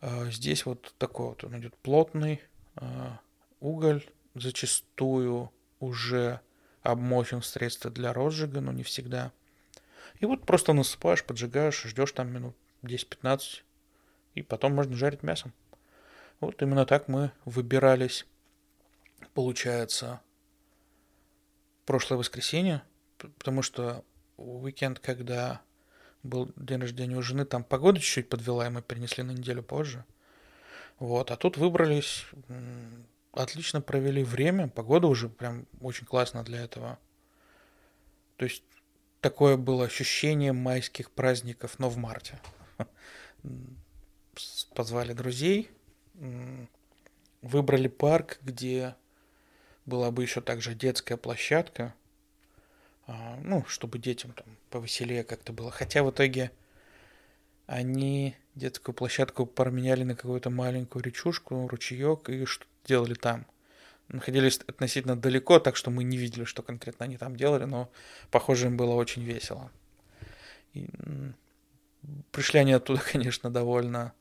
[0.00, 2.42] А здесь вот такой вот он идет плотный
[2.76, 3.20] а,
[3.60, 4.04] уголь,
[4.34, 6.40] зачастую уже
[6.84, 9.32] обмочен в средство для розжига, но не всегда.
[10.20, 13.62] И вот просто насыпаешь, поджигаешь, ждешь там минут 10-15,
[14.34, 15.52] и потом можно жарить мясом.
[16.40, 18.26] Вот именно так мы выбирались,
[19.32, 20.20] получается,
[21.86, 22.82] прошлое воскресенье,
[23.18, 24.04] потому что
[24.36, 25.62] уикенд, когда
[26.22, 30.04] был день рождения у жены, там погода чуть-чуть подвела, и мы перенесли на неделю позже.
[30.98, 32.26] Вот, а тут выбрались
[33.34, 36.98] отлично провели время, погода уже прям очень классно для этого.
[38.36, 38.64] То есть
[39.20, 42.40] такое было ощущение майских праздников, но в марте.
[44.74, 45.70] позвали друзей,
[47.42, 48.94] выбрали парк, где
[49.86, 51.94] была бы еще также детская площадка,
[53.06, 55.70] а, ну, чтобы детям там повеселее как-то было.
[55.70, 56.50] Хотя в итоге
[57.66, 63.46] они детскую площадку променяли на какую-то маленькую речушку, ручеек и что делали там.
[64.08, 67.90] Находились относительно далеко, так что мы не видели, что конкретно они там делали, но,
[68.30, 69.70] похоже, им было очень весело.
[70.74, 70.88] И
[72.30, 74.12] пришли они оттуда, конечно, довольно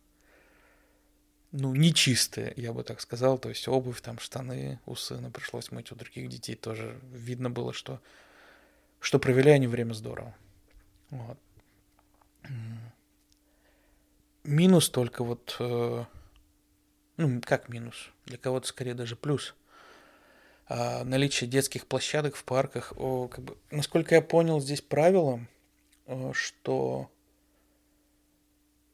[1.53, 3.37] ну, нечистые, я бы так сказал.
[3.37, 7.73] То есть обувь, там, штаны у сына пришлось мыть, у других детей тоже видно было,
[7.73, 8.01] что,
[8.99, 10.35] что провели они время здорово.
[11.11, 11.37] Вот.
[14.43, 16.05] Минус только вот, э,
[17.17, 19.55] ну, как минус, для кого-то скорее даже плюс.
[20.67, 22.93] А, наличие детских площадок в парках.
[22.95, 25.45] О, как бы, насколько я понял, здесь правило,
[26.05, 27.11] э, что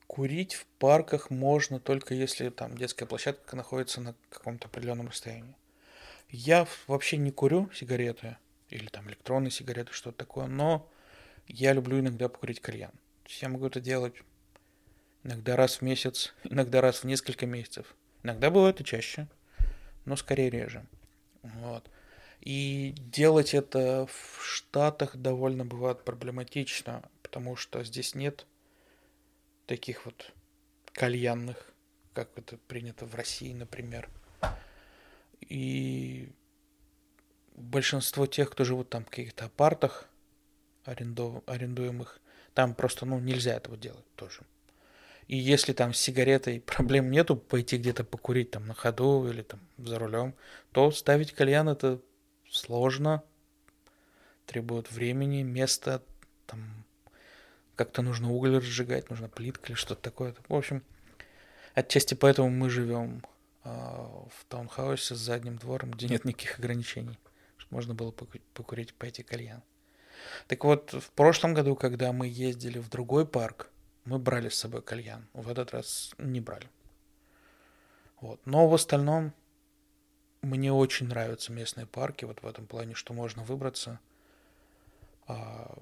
[0.07, 5.55] курить в парках можно только если там детская площадка находится на каком-то определенном расстоянии.
[6.29, 8.37] Я вообще не курю сигареты
[8.69, 10.89] или там электронные сигареты, что-то такое, но
[11.47, 12.91] я люблю иногда покурить кальян.
[13.25, 14.15] Я могу это делать
[15.23, 17.95] иногда раз в месяц, иногда раз в несколько месяцев.
[18.23, 19.27] Иногда бывает и чаще,
[20.05, 20.85] но скорее реже.
[21.43, 21.89] Вот.
[22.41, 28.45] И делать это в Штатах довольно бывает проблематично, потому что здесь нет
[29.65, 30.31] таких вот
[30.93, 31.71] кальянных,
[32.13, 34.09] как это принято в России, например.
[35.41, 36.31] И
[37.55, 40.09] большинство тех, кто живут там в каких-то апартах
[40.85, 42.19] аренду, арендуемых,
[42.53, 44.41] там просто ну, нельзя этого делать тоже.
[45.29, 49.61] И если там с сигаретой проблем нету, пойти где-то покурить там на ходу или там
[49.77, 50.35] за рулем,
[50.73, 52.01] то ставить кальян это
[52.49, 53.23] сложно,
[54.47, 56.01] требует времени, места,
[56.47, 56.83] там
[57.75, 60.35] как-то нужно уголь разжигать, нужно плитка или что-то такое.
[60.47, 60.83] В общем,
[61.75, 63.23] отчасти поэтому мы живем
[63.63, 67.19] э, в таунхаусе с задним двором, где нет никаких ограничений,
[67.57, 68.11] чтобы можно было
[68.55, 69.61] покурить, пойти кальян.
[70.47, 73.69] Так вот, в прошлом году, когда мы ездили в другой парк,
[74.09, 75.27] мы брали с собой кальян.
[75.33, 76.67] В этот раз не брали.
[78.19, 78.41] Вот.
[78.45, 79.33] Но в остальном
[80.41, 83.99] мне очень нравятся местные парки, вот в этом плане, что можно выбраться,
[85.27, 85.77] а,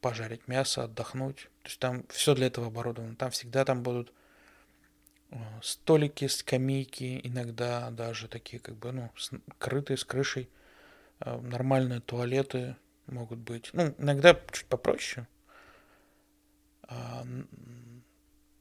[0.00, 1.48] пожарить мясо, отдохнуть.
[1.62, 3.14] То есть там все для этого оборудовано.
[3.14, 4.12] Там всегда там будут
[5.30, 9.10] а, столики, скамейки, иногда даже такие как бы, ну,
[9.58, 10.50] крытые с крышей.
[11.20, 12.74] А, нормальные туалеты
[13.06, 13.70] могут быть.
[13.72, 15.28] Ну, иногда чуть попроще
[16.88, 17.26] а,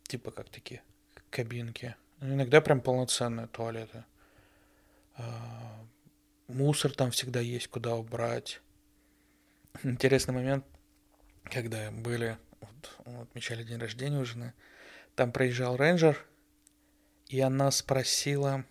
[0.04, 0.84] типа как такие
[1.30, 1.96] кабинки.
[2.20, 4.04] Ну, иногда прям полноценные туалеты.
[5.16, 5.86] А,
[6.48, 8.62] мусор там всегда есть, куда убрать.
[9.84, 10.66] Интересный момент,
[11.46, 14.54] когда были, вот, отмечали день рождения у жены,
[15.16, 16.18] там проезжал рейнджер,
[17.28, 18.66] и она спросила,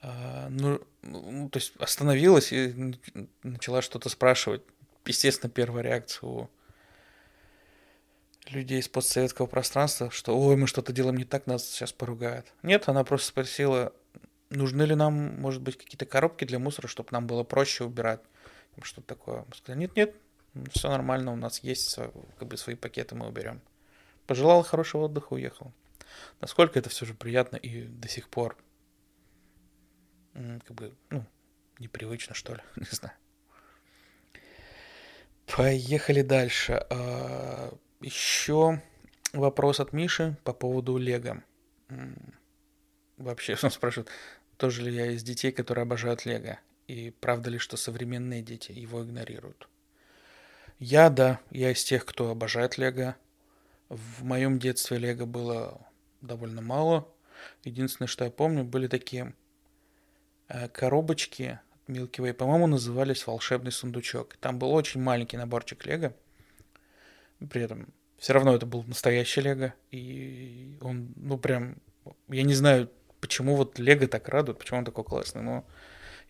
[0.00, 2.96] а, ну, ну, то есть остановилась и
[3.42, 4.62] начала что-то спрашивать.
[5.04, 6.50] Естественно, первая реакция у
[8.48, 12.52] людей из постсоветского пространства, что ой, мы что-то делаем не так, нас сейчас поругают.
[12.62, 13.92] Нет, она просто спросила,
[14.50, 18.20] нужны ли нам, может быть, какие-то коробки для мусора, чтобы нам было проще убирать.
[18.82, 19.44] Что-то такое.
[19.48, 20.14] Мы сказали, нет, нет,
[20.72, 21.98] все нормально, у нас есть
[22.38, 23.60] как бы свои пакеты, мы уберем.
[24.26, 25.72] Пожелал хорошего отдыха, уехал.
[26.40, 28.56] Насколько это все же приятно и до сих пор
[30.32, 31.26] как бы, ну,
[31.78, 33.14] непривычно, что ли, не знаю.
[35.46, 36.86] Поехали дальше.
[38.02, 38.82] Еще
[39.32, 41.42] вопрос от Миши по поводу Лего.
[43.16, 44.08] Вообще, он спрашивает,
[44.56, 46.58] тоже ли я из детей, которые обожают Лего?
[46.88, 49.68] И правда ли, что современные дети его игнорируют?
[50.78, 53.16] Я, да, я из тех, кто обожает Лего.
[53.88, 55.86] В моем детстве Лего было
[56.20, 57.08] довольно мало.
[57.62, 59.34] Единственное, что я помню, были такие
[60.48, 64.36] э, коробочки Milky Way, по-моему, назывались «Волшебный сундучок».
[64.38, 66.14] Там был очень маленький наборчик Лего–
[67.48, 71.76] при этом все равно это был настоящий Лего, и он, ну, прям,
[72.28, 72.90] я не знаю,
[73.20, 75.66] почему вот Лего так радует, почему он такой классный, но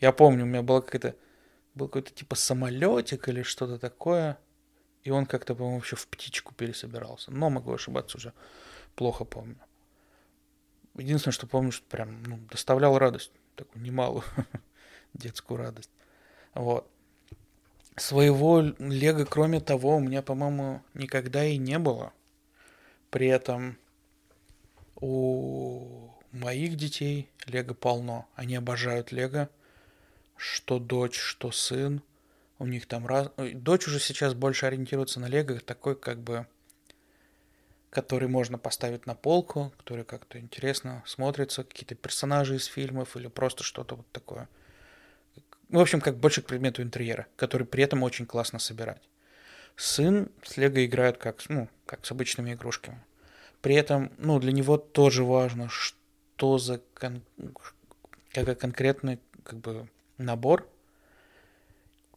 [0.00, 1.16] я помню, у меня была какая-то,
[1.74, 4.38] был какой-то типа самолетик или что-то такое,
[5.02, 8.32] и он как-то, по-моему, еще в птичку пересобирался, но могу ошибаться уже,
[8.94, 9.58] плохо помню.
[10.96, 14.24] Единственное, что помню, что прям ну, доставлял радость, такую немалую
[15.14, 15.90] детскую радость.
[16.54, 16.90] Вот.
[17.96, 22.12] Своего Лего, кроме того, у меня, по-моему, никогда и не было.
[23.10, 23.76] При этом
[24.96, 28.26] у моих детей Лего полно.
[28.34, 29.50] Они обожают Лего.
[30.36, 32.02] Что дочь, что сын.
[32.58, 33.30] У них там раз...
[33.36, 36.46] Дочь уже сейчас больше ориентируется на Лего, такой как бы
[37.92, 43.62] который можно поставить на полку, который как-то интересно смотрится, какие-то персонажи из фильмов или просто
[43.62, 44.48] что-то вот такое.
[45.72, 49.00] В общем, как больше к предмету интерьера, который при этом очень классно собирать.
[49.74, 53.02] Сын с Лего играет как, ну, как с обычными игрушками.
[53.62, 57.22] При этом, ну, для него тоже важно, что за кон...
[58.32, 60.68] какой конкретный как бы набор.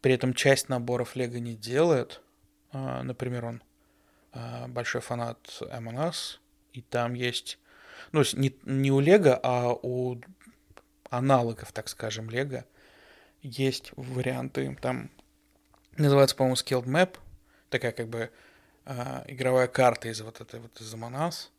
[0.01, 2.21] При этом часть наборов Лего не делает.
[2.73, 3.63] А, например, он
[4.33, 6.39] а, большой фанат Us,
[6.73, 7.57] и там есть,
[8.11, 10.17] ну, не, не у Лего, а у
[11.09, 12.65] аналогов, так скажем, Лего
[13.45, 14.75] есть варианты.
[14.81, 15.09] Там
[15.97, 17.17] называется, по-моему, Skilled Map,
[17.69, 18.31] такая как бы
[18.85, 21.49] э, игровая карта из вот этой вот из Us.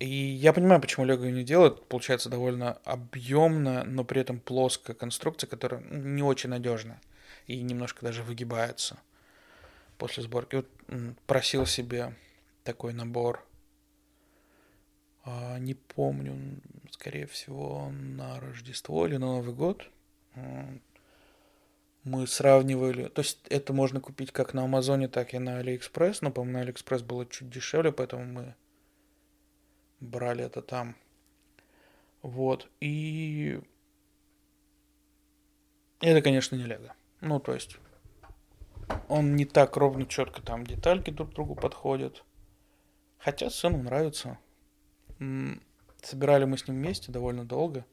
[0.00, 1.86] И я понимаю, почему Лего не делает.
[1.88, 7.00] Получается довольно объемная, но при этом плоская конструкция, которая не очень надежная
[7.46, 8.98] и немножко даже выгибается
[9.98, 10.56] после сборки.
[10.56, 10.68] Вот
[11.26, 12.16] просил себе
[12.64, 13.46] такой набор.
[15.24, 16.60] А, не помню,
[16.90, 19.88] скорее всего, на Рождество или на Новый год.
[20.34, 26.30] Мы сравнивали, то есть это можно купить как на Амазоне, так и на Алиэкспресс, но,
[26.30, 28.54] по-моему, на Алиэкспресс было чуть дешевле, поэтому мы
[30.00, 30.96] брали это там.
[32.20, 33.60] Вот, и
[36.00, 36.94] это, конечно, не Лего.
[37.22, 37.78] Ну, то есть
[39.08, 42.24] он не так ровно четко там детальки друг к другу подходят.
[43.18, 44.38] Хотя сыну нравится.
[46.02, 47.86] Собирали мы с ним вместе довольно долго.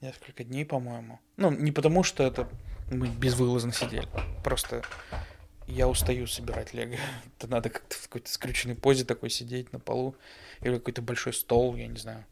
[0.00, 1.20] Несколько дней, по-моему.
[1.36, 2.48] Ну, не потому что это
[2.90, 4.08] мы безвылазно сидели.
[4.42, 4.82] Просто
[5.66, 6.96] я устаю собирать лего.
[7.38, 10.16] Это надо как-то в какой-то скрюченной позе такой сидеть на полу.
[10.62, 12.24] Или какой-то большой стол, я не знаю.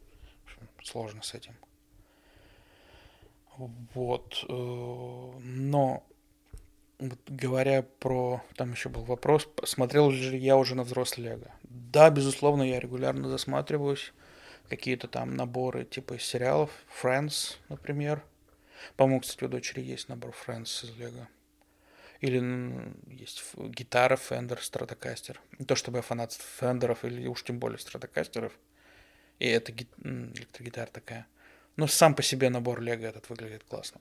[0.82, 1.54] Сложно с этим.
[3.94, 4.44] Вот.
[4.48, 6.04] Э, но
[6.98, 8.42] вот говоря про...
[8.56, 11.50] Там еще был вопрос, смотрел ли я уже на взрослый Лего.
[11.62, 14.12] Да, безусловно, я регулярно засматриваюсь
[14.68, 16.70] какие-то там наборы типа сериалов.
[17.02, 18.22] Friends, например.
[18.96, 21.28] По-моему, кстати, у дочери есть набор Friends из Лего.
[22.20, 25.36] Или есть гитара Fender Stratocaster.
[25.58, 28.52] Не то чтобы я фанат Фендеров или уж тем более Стратокастеров.
[29.38, 31.26] И это ги- электрогитара такая.
[31.76, 34.00] Но сам по себе набор Лего этот выглядит классно.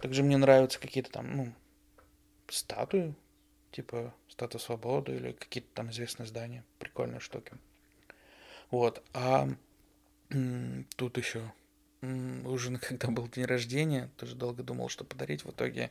[0.00, 1.54] Также мне нравятся какие-то там, ну,
[2.48, 3.14] статуи,
[3.72, 6.64] типа Статуя Свободы или какие-то там известные здания.
[6.78, 7.52] Прикольные штуки.
[8.70, 9.02] Вот.
[9.12, 9.48] А
[10.96, 11.42] тут еще
[12.44, 15.44] уже когда был день рождения, тоже долго думал, что подарить.
[15.44, 15.90] В итоге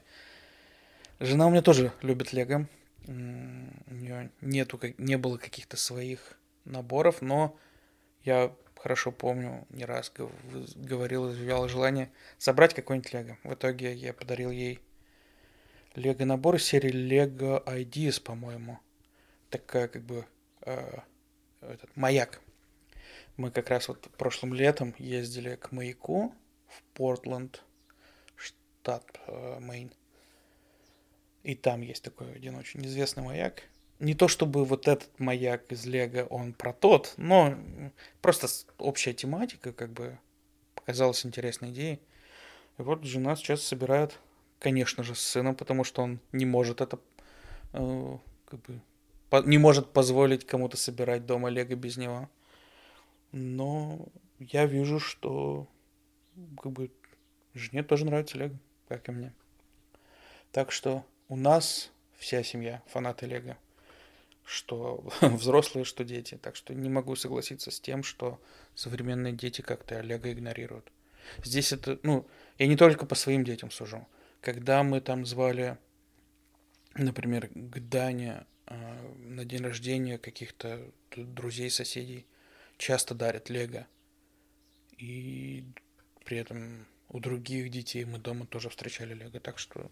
[1.20, 2.68] жена у меня тоже любит Лего.
[3.08, 7.58] У нее нету, не было каких-то своих наборов, но
[8.24, 10.12] я хорошо помню, не раз
[10.76, 13.38] говорил, изъявлял желание собрать какой-нибудь Лего.
[13.44, 14.80] В итоге я подарил ей
[15.96, 18.80] Лего набор серии Lego Ideas, по-моему.
[19.50, 20.26] Такая как бы
[20.62, 21.00] э,
[21.62, 22.42] этот маяк
[23.38, 26.34] мы как раз вот прошлым летом ездили к маяку
[26.68, 27.64] в Портленд,
[28.36, 29.92] штат э, Мэйн.
[31.44, 33.64] И там есть такой один очень известный маяк.
[34.00, 37.58] Не то чтобы вот этот маяк из Лего, он про тот, но
[38.22, 40.18] просто общая тематика, как бы,
[40.74, 42.02] показалась интересной идеей.
[42.78, 44.20] И вот жена сейчас собирает,
[44.60, 47.00] конечно же, с сыном, потому что он не может это,
[47.74, 48.82] э, как бы,
[49.46, 52.30] не может позволить кому-то собирать дома Лего без него
[53.32, 54.08] но
[54.40, 55.68] я вижу, что
[56.62, 56.92] как бы
[57.54, 58.58] жене тоже нравится Лего,
[58.88, 59.34] как и мне.
[60.52, 63.58] Так что у нас вся семья фанаты Лего.
[64.44, 66.36] Что взрослые, что дети.
[66.36, 68.40] Так что не могу согласиться с тем, что
[68.76, 70.92] современные дети как-то Лего игнорируют.
[71.44, 74.08] Здесь это, ну, я не только по своим детям сужу.
[74.42, 75.78] Когда мы там звали,
[76.94, 82.28] например, к Дане э, на день рождения каких-то друзей, соседей,
[82.78, 83.88] часто дарят лего.
[84.98, 85.66] И
[86.24, 89.40] при этом у других детей мы дома тоже встречали лего.
[89.40, 89.92] Так что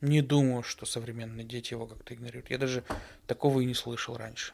[0.00, 2.50] не думаю, что современные дети его как-то игнорируют.
[2.50, 2.84] Я даже
[3.26, 4.52] такого и не слышал раньше.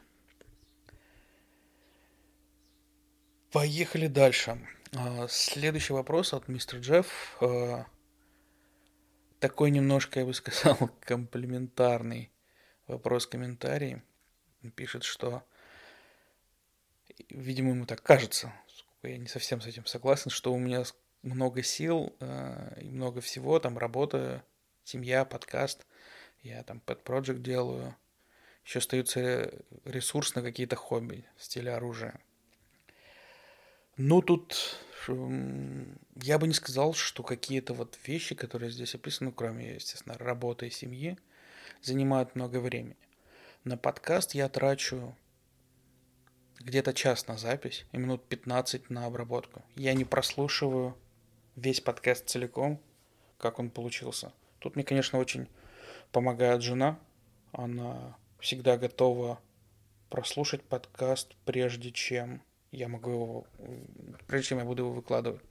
[3.51, 4.65] Поехали дальше.
[4.93, 7.37] А, следующий вопрос от мистера Джефф.
[7.41, 7.85] А,
[9.39, 12.31] такой немножко, я бы сказал, комплиментарный
[12.87, 14.01] вопрос-комментарий.
[14.75, 15.43] Пишет, что
[17.29, 18.53] видимо, ему так кажется,
[19.03, 20.83] я не совсем с этим согласен, что у меня
[21.23, 24.43] много сил э, и много всего, там работа,
[24.83, 25.85] семья, подкаст,
[26.41, 27.95] я там pet project делаю,
[28.63, 29.51] еще остается
[29.85, 32.19] ресурс на какие-то хобби в стиле оружия.
[33.97, 40.17] Ну, тут я бы не сказал, что какие-то вот вещи, которые здесь описаны, кроме, естественно,
[40.17, 41.17] работы и семьи,
[41.81, 42.97] занимают много времени.
[43.63, 45.15] На подкаст я трачу
[46.63, 49.61] где-то час на запись и минут 15 на обработку.
[49.75, 50.97] Я не прослушиваю
[51.55, 52.79] весь подкаст целиком,
[53.37, 54.31] как он получился.
[54.59, 55.47] Тут мне, конечно, очень
[56.11, 56.99] помогает жена.
[57.51, 59.39] Она всегда готова
[60.09, 62.41] прослушать подкаст, прежде чем
[62.71, 63.47] я могу его,
[64.27, 65.41] прежде чем я буду его выкладывать.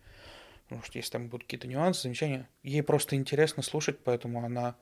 [0.64, 4.76] Потому что если там будут какие-то нюансы, замечания, ей просто интересно слушать, поэтому она,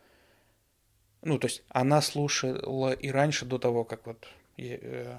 [1.22, 5.18] ну, то есть она слушала и раньше, до того, как вот, э,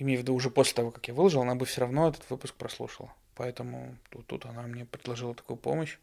[0.00, 2.54] имею в виду уже после того, как я выложил, она бы все равно этот выпуск
[2.54, 3.12] прослушала.
[3.34, 5.98] Поэтому тут, тут она мне предложила такую помощь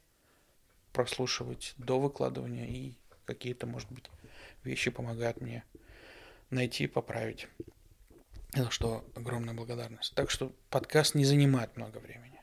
[0.93, 2.93] прослушивать до выкладывания и
[3.25, 4.05] какие-то, может быть,
[4.63, 5.63] вещи помогают мне
[6.49, 7.47] найти и поправить.
[8.53, 10.15] За что огромная благодарность.
[10.15, 12.41] Так что подкаст не занимает много времени.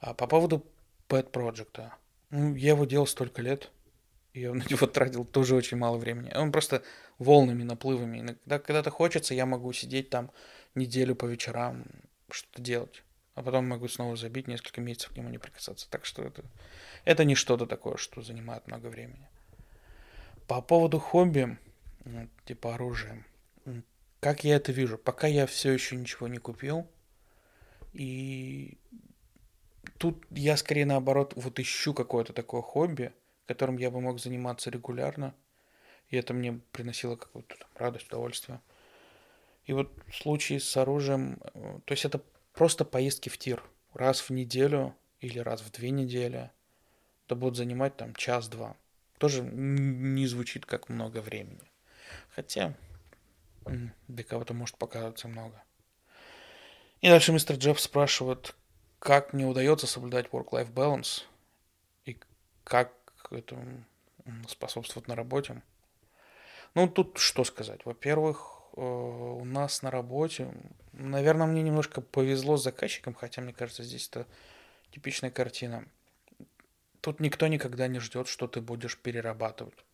[0.00, 0.66] А по поводу
[1.08, 1.90] Pet Project.
[2.30, 3.70] Ну, я его делал столько лет.
[4.32, 6.32] И я на него тратил тоже очень мало времени.
[6.34, 6.82] Он просто
[7.18, 8.20] волнами, наплывами.
[8.20, 10.30] Иногда, когда-то хочется, я могу сидеть там
[10.74, 11.84] неделю по вечерам,
[12.30, 13.02] что-то делать.
[13.34, 15.88] А потом могу снова забить, несколько месяцев к нему не прикасаться.
[15.90, 16.44] Так что это,
[17.04, 19.28] это не что-то такое, что занимает много времени.
[20.48, 21.56] По поводу хобби,
[22.44, 23.24] типа оружия.
[24.20, 24.98] Как я это вижу?
[24.98, 26.88] Пока я все еще ничего не купил.
[27.92, 28.76] И
[29.98, 33.12] тут я скорее наоборот вот ищу какое-то такое хобби,
[33.46, 35.34] которым я бы мог заниматься регулярно.
[36.08, 38.60] И это мне приносило какую-то там, радость, удовольствие.
[39.68, 42.20] И вот в случае с оружием, э, то есть это
[42.52, 43.62] просто поездки в тир.
[43.94, 46.50] Раз в неделю или раз в две недели.
[47.26, 48.76] Это будет занимать там час-два
[49.18, 51.70] тоже не звучит как много времени.
[52.34, 52.74] Хотя
[54.06, 55.62] для кого-то может показаться много.
[57.00, 58.56] И дальше мистер Джефф спрашивает,
[58.98, 61.24] как мне удается соблюдать work-life balance
[62.06, 62.18] и
[62.64, 62.92] как
[63.30, 63.58] это
[64.48, 65.62] способствует на работе.
[66.74, 67.84] Ну, тут что сказать.
[67.84, 70.52] Во-первых, у нас на работе,
[70.92, 74.26] наверное, мне немножко повезло с заказчиком, хотя, мне кажется, здесь это
[74.90, 75.84] типичная картина–
[77.00, 79.84] Тут никто никогда не ждет, что ты будешь перерабатывать.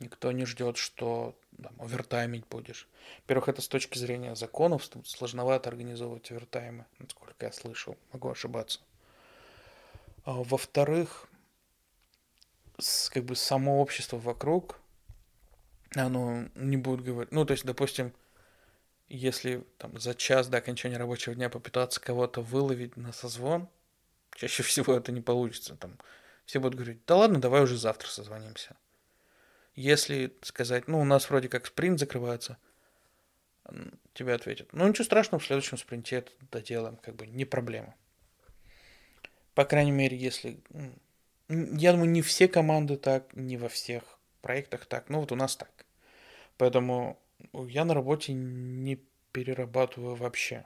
[0.00, 2.88] Никто не ждет, что там, овертаймить будешь.
[3.22, 8.80] Во-первых, это с точки зрения законов, сложновато организовывать овертаймы, насколько я слышал, могу ошибаться.
[10.24, 11.28] А, во-вторых,
[13.10, 14.78] как бы само общество вокруг,
[15.94, 18.12] оно не будет говорить, ну, то есть, допустим,
[19.08, 23.68] если там за час до окончания рабочего дня попытаться кого-то выловить на созвон,
[24.34, 25.98] чаще всего это не получится, там,
[26.44, 28.76] все будут говорить, да ладно, давай уже завтра созвонимся.
[29.74, 32.56] Если сказать, ну, у нас вроде как спринт закрывается,
[34.14, 37.94] тебе ответят, ну, ничего страшного, в следующем спринте это доделаем, как бы не проблема.
[39.54, 40.60] По крайней мере, если...
[41.48, 45.56] Я думаю, не все команды так, не во всех проектах так, ну, вот у нас
[45.56, 45.70] так.
[46.58, 47.18] Поэтому
[47.52, 49.00] я на работе не
[49.32, 50.64] перерабатываю вообще.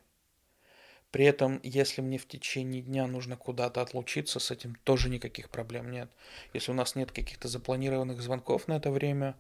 [1.11, 5.91] При этом, если мне в течение дня нужно куда-то отлучиться, с этим тоже никаких проблем
[5.91, 6.09] нет.
[6.53, 9.37] Если у нас нет каких-то запланированных звонков на это время,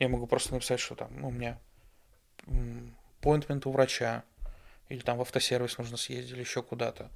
[0.00, 1.60] я могу просто написать, что там у меня
[2.46, 4.24] appointment у врача,
[4.88, 7.10] или там в автосервис нужно съездить, или еще куда-то.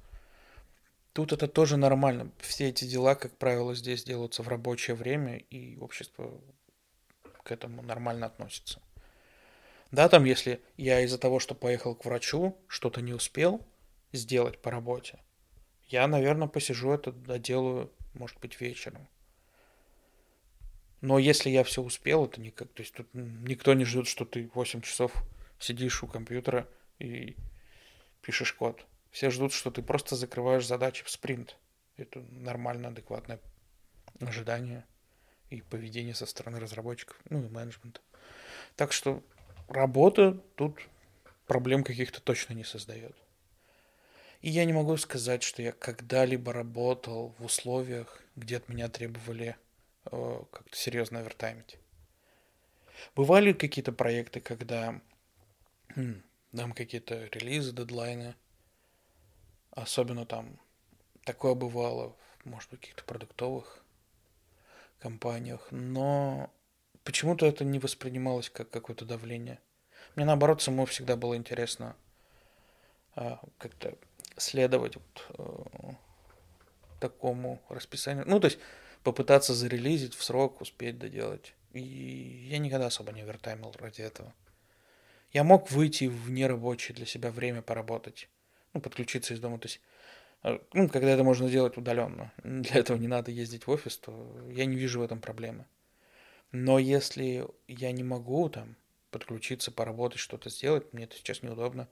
[1.11, 2.31] Тут это тоже нормально.
[2.39, 6.39] Все эти дела, как правило, здесь делаются в рабочее время, и общество
[7.49, 8.79] к этому нормально относится.
[9.89, 13.65] Да, там, если я из-за того, что поехал к врачу, что-то не успел,
[14.11, 15.17] сделать по работе.
[15.87, 19.07] Я, наверное, посижу это, доделаю, может быть, вечером.
[21.01, 22.71] Но если я все успел, это никак.
[22.73, 25.11] То есть тут никто не ждет, что ты 8 часов
[25.57, 26.67] сидишь у компьютера
[26.99, 27.35] и
[28.21, 28.85] пишешь код.
[29.09, 31.57] Все ждут, что ты просто закрываешь задачи в спринт.
[31.97, 33.39] Это нормально, адекватное
[34.19, 34.85] ожидание
[35.49, 38.01] и поведение со стороны разработчиков, ну и менеджмента.
[38.75, 39.23] Так что
[39.67, 40.79] работа тут
[41.47, 43.15] проблем каких-то точно не создает.
[44.41, 49.57] И я не могу сказать, что я когда-либо работал в условиях, где от меня требовали
[50.05, 51.77] э, как-то серьезно овертаймить.
[53.15, 55.01] Бывали какие-то проекты, когда
[56.55, 58.35] там какие-то релизы, дедлайны,
[59.71, 60.57] особенно там
[61.23, 63.78] такое бывало, может быть, каких-то продуктовых
[64.99, 66.51] компаниях, но
[67.03, 69.59] почему-то это не воспринималось как какое-то давление.
[70.15, 71.95] Мне наоборот самому всегда было интересно
[73.15, 73.97] а, как-то
[74.37, 75.91] следовать вот, э,
[76.99, 78.25] такому расписанию.
[78.27, 78.59] Ну, то есть
[79.03, 81.53] попытаться зарелизить в срок, успеть доделать.
[81.73, 84.33] И я никогда особо не вертаймил ради этого.
[85.31, 88.29] Я мог выйти в нерабочее для себя время поработать,
[88.73, 89.59] ну, подключиться из дома.
[89.59, 89.79] То есть,
[90.43, 94.65] ну, когда это можно сделать удаленно, для этого не надо ездить в офис, то я
[94.65, 95.65] не вижу в этом проблемы.
[96.51, 98.75] Но если я не могу там
[99.11, 100.93] подключиться, поработать, что-то сделать.
[100.93, 101.87] Мне это сейчас неудобно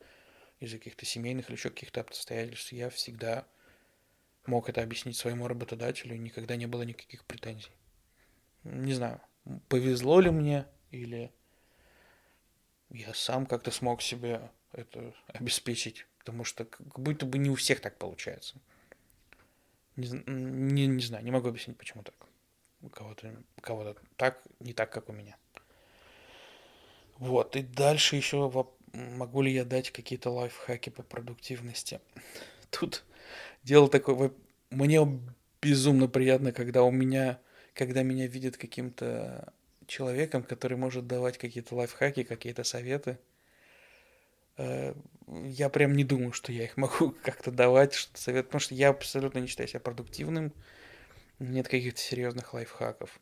[0.60, 2.72] из-за каких-то семейных или еще каких-то обстоятельств.
[2.72, 3.46] Я всегда
[4.46, 7.72] мог это объяснить своему работодателю, и никогда не было никаких претензий.
[8.64, 9.22] Не знаю,
[9.68, 11.32] повезло ли мне, или
[12.90, 17.80] я сам как-то смог себе это обеспечить, потому что как будто бы не у всех
[17.80, 18.56] так получается.
[19.96, 22.16] Не, не, не знаю, не могу объяснить, почему так.
[22.82, 25.38] У кого-то, у кого-то так, не так, как у меня.
[27.16, 28.52] Вот, и дальше еще
[28.92, 32.02] могу ли я дать какие-то лайфхаки по продуктивности.
[32.72, 33.06] Тут
[33.64, 34.34] дело такое,
[34.70, 35.00] мне
[35.62, 37.40] безумно приятно, когда у меня,
[37.74, 39.54] когда меня видят каким-то
[39.86, 43.18] человеком, который может давать какие-то лайфхаки, какие-то советы.
[44.58, 44.94] Э,
[45.28, 48.90] я прям не думаю, что я их могу как-то давать, что совет, потому что я
[48.90, 50.54] абсолютно не считаю себя продуктивным,
[51.40, 53.20] нет каких-то серьезных лайфхаков.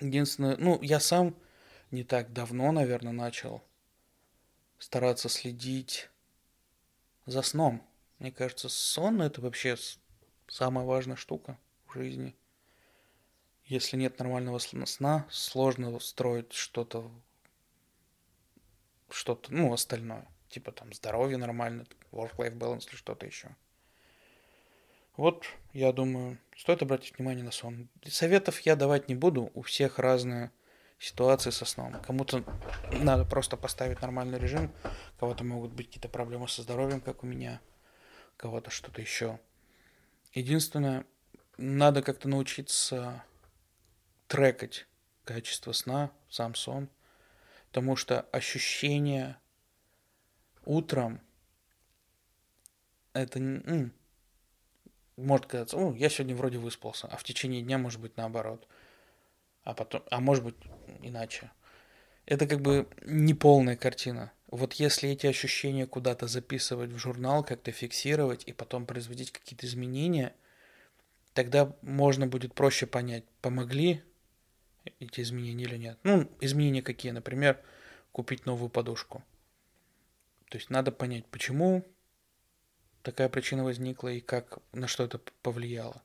[0.00, 1.34] Единственное, ну, я сам
[1.90, 3.62] не так давно, наверное, начал
[4.78, 6.10] стараться следить
[7.24, 7.82] за сном.
[8.18, 9.76] Мне кажется, сон это вообще
[10.48, 12.36] самая важная штука в жизни.
[13.64, 17.10] Если нет нормального сна, сложно строить что-то,
[19.10, 20.28] что-то, ну, остальное.
[20.56, 23.54] Типа там здоровье нормально, work-life balance или что-то еще.
[25.18, 25.44] Вот,
[25.74, 27.90] я думаю, стоит обратить внимание на сон.
[28.06, 30.50] Советов я давать не буду, у всех разные
[30.98, 32.00] ситуации со сном.
[32.00, 32.42] Кому-то
[32.90, 34.72] надо просто поставить нормальный режим,
[35.16, 37.60] у кого-то могут быть какие-то проблемы со здоровьем, как у меня,
[38.32, 39.38] у кого-то что-то еще.
[40.32, 41.04] Единственное,
[41.58, 43.22] надо как-то научиться
[44.26, 44.86] трекать
[45.24, 46.88] качество сна, сам сон,
[47.68, 49.36] потому что ощущение
[50.66, 51.20] утром
[53.14, 53.92] это м,
[55.16, 58.68] может казаться, о, я сегодня вроде выспался, а в течение дня может быть наоборот,
[59.62, 60.56] а потом, а может быть
[61.02, 61.50] иначе.
[62.26, 64.32] Это как бы неполная картина.
[64.48, 70.34] Вот если эти ощущения куда-то записывать в журнал, как-то фиксировать и потом производить какие-то изменения,
[71.34, 74.02] тогда можно будет проще понять, помогли
[75.00, 75.98] эти изменения или нет.
[76.02, 77.60] Ну, изменения какие, например,
[78.12, 79.24] купить новую подушку.
[80.48, 81.84] То есть надо понять, почему
[83.02, 86.02] такая причина возникла и как, на что это повлияло.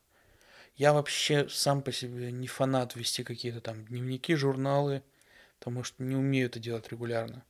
[0.75, 5.03] Я вообще сам по себе не фанат вести какие-то там дневники, журналы,
[5.59, 7.43] потому что не умею это делать регулярно.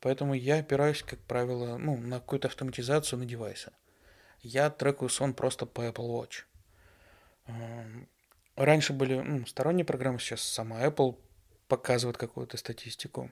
[0.00, 3.72] Поэтому я опираюсь, как правило, ну, на какую-то автоматизацию на девайсе.
[4.40, 6.44] Я трекаю сон просто по Apple Watch.
[7.46, 8.08] Эм,
[8.54, 11.18] раньше были ну, сторонние программы, сейчас сама Apple
[11.66, 13.30] показывает какую-то статистику.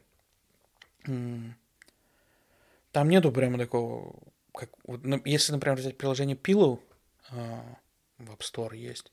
[2.96, 4.18] Там нету прямо такого,
[4.54, 6.80] как, вот, ну, если, например, взять приложение Pillow,
[7.30, 7.60] э,
[8.16, 9.12] в App Store есть,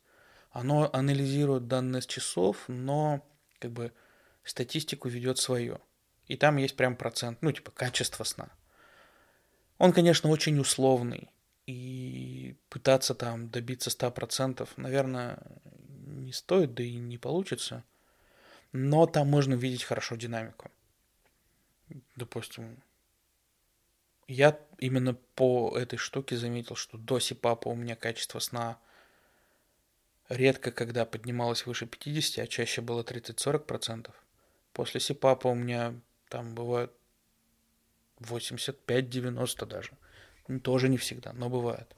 [0.52, 3.28] оно анализирует данные с часов, но
[3.60, 3.92] как бы
[4.46, 5.82] статистику ведет свое.
[6.28, 8.48] И там есть прям процент, ну, типа, качество сна.
[9.80, 11.30] Он, конечно, очень условный.
[11.68, 15.44] И пытаться там добиться 100%, наверное,
[16.06, 17.84] не стоит, да и не получится.
[18.72, 20.72] Но там можно видеть хорошо динамику.
[22.16, 22.82] Допустим,
[24.28, 28.80] я именно по этой штуке заметил, что до Сипапа у меня качество сна
[30.30, 34.12] редко когда поднималось выше 50, а чаще было 30-40%.
[34.74, 36.00] После Сипапа у меня
[36.30, 36.92] там бывает
[38.20, 39.92] 85-90 даже.
[40.62, 41.96] Тоже не всегда, но бывает.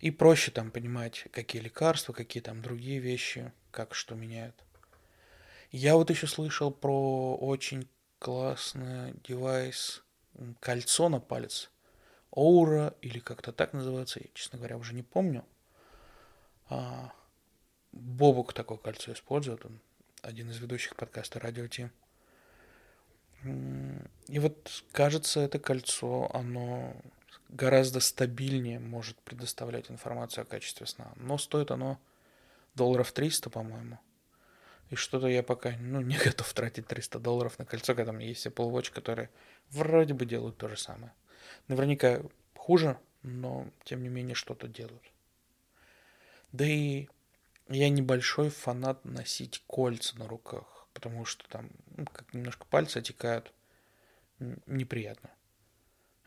[0.00, 4.54] И проще там понимать, какие лекарства, какие там другие вещи, как что меняет.
[5.70, 7.88] Я вот еще слышал про очень
[8.18, 10.02] классный девайс,
[10.60, 11.70] кольцо на палец.
[12.30, 15.44] Оура или как-то так называется, я, честно говоря, уже не помню.
[16.68, 17.12] А,
[17.92, 19.80] Бобук такое кольцо использует, он
[20.22, 21.88] один из ведущих подкаста Радио Ти.
[23.44, 26.96] И вот, кажется, это кольцо, оно
[27.48, 31.12] гораздо стабильнее может предоставлять информацию о качестве сна.
[31.16, 31.98] Но стоит оно
[32.74, 33.98] долларов 300, по-моему.
[34.90, 38.28] И что-то я пока ну, не готов тратить 300 долларов на кольцо, когда у меня
[38.28, 39.30] есть Apple Watch, которые
[39.70, 41.12] вроде бы делают то же самое.
[41.68, 42.22] Наверняка
[42.56, 45.02] хуже, но тем не менее что-то делают.
[46.52, 47.08] Да и
[47.68, 53.52] я небольшой фанат носить кольца на руках, потому что там ну, как немножко пальцы отекают.
[54.66, 55.30] Неприятно.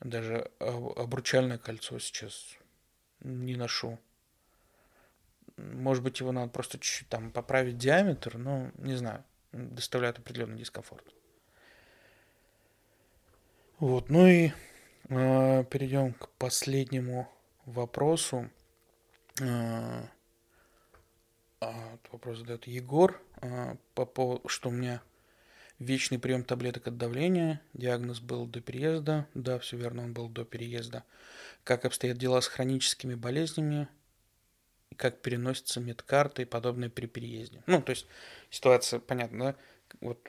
[0.02, 2.58] Даже обручальное кольцо сейчас
[3.22, 4.00] не ношу.
[5.74, 9.24] Может быть, его надо просто чуть-чуть там поправить диаметр, но не знаю.
[9.52, 11.06] Доставляет определенный дискомфорт.
[13.80, 14.52] Вот, ну и
[15.10, 17.30] э, перейдем к последнему
[17.66, 18.50] вопросу.
[19.42, 20.04] Э,
[22.12, 25.02] вопрос задает Егор, э, по поводу, что у меня
[25.80, 27.62] вечный прием таблеток от давления.
[27.74, 29.28] Диагноз был до переезда.
[29.34, 31.04] Да, все верно, он был до переезда.
[31.64, 33.88] Как обстоят дела с хроническими болезнями?
[35.00, 37.64] Как переносятся медкарты и подобное при переезде?
[37.68, 38.06] Ну, то есть
[38.50, 39.56] ситуация понятна, да?
[40.02, 40.20] Вот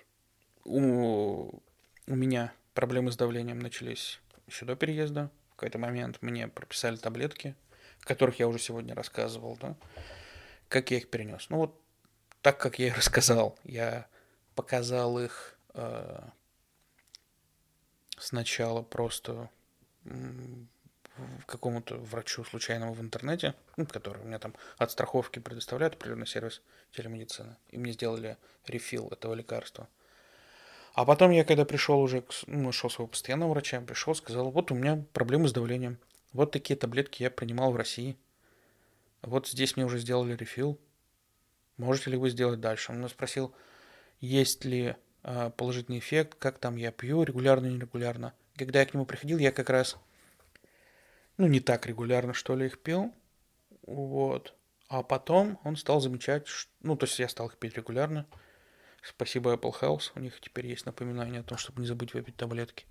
[0.64, 1.60] у,
[2.06, 5.28] у меня проблемы с давлением начались еще до переезда.
[5.50, 7.56] В какой-то момент мне прописали таблетки,
[8.04, 9.74] о которых я уже сегодня рассказывал, да?
[10.68, 11.50] Как я их перенес?
[11.50, 11.82] Ну вот
[12.40, 13.58] так, как я и рассказал.
[13.64, 14.06] Я
[14.54, 16.28] показал их э,
[18.18, 19.50] сначала просто
[21.46, 26.62] какому-то врачу случайному в интернете, ну, который у меня там от страховки предоставляет определенный сервис
[26.92, 29.88] телемедицины, и мне сделали рефил этого лекарства.
[30.94, 34.74] А потом я, когда пришел уже, ну, нашел своего постоянного врача, пришел, сказал, вот у
[34.74, 35.98] меня проблемы с давлением,
[36.32, 38.16] вот такие таблетки я принимал в России,
[39.22, 40.78] вот здесь мне уже сделали рефил,
[41.76, 42.92] можете ли вы сделать дальше?
[42.92, 43.54] Он меня спросил,
[44.20, 48.32] есть ли э, положительный эффект, как там я пью, регулярно, нерегулярно.
[48.56, 49.96] Когда я к нему приходил, я как раз,
[51.40, 53.14] ну, не так регулярно, что ли, их пил,
[53.86, 54.54] вот.
[54.88, 58.26] А потом он стал замечать, что, ну, то есть я стал их пить регулярно.
[59.02, 62.84] Спасибо Apple Health, у них теперь есть напоминание о том, чтобы не забыть выпить таблетки.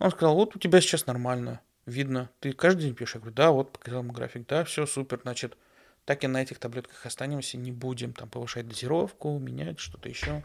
[0.00, 3.14] Он сказал, вот у тебя сейчас нормально, видно, ты каждый день пьешь?
[3.14, 5.56] Я говорю, да, вот показал ему график, да, все супер, значит,
[6.04, 10.42] так и на этих таблетках останемся, не будем там повышать дозировку, менять что-то еще.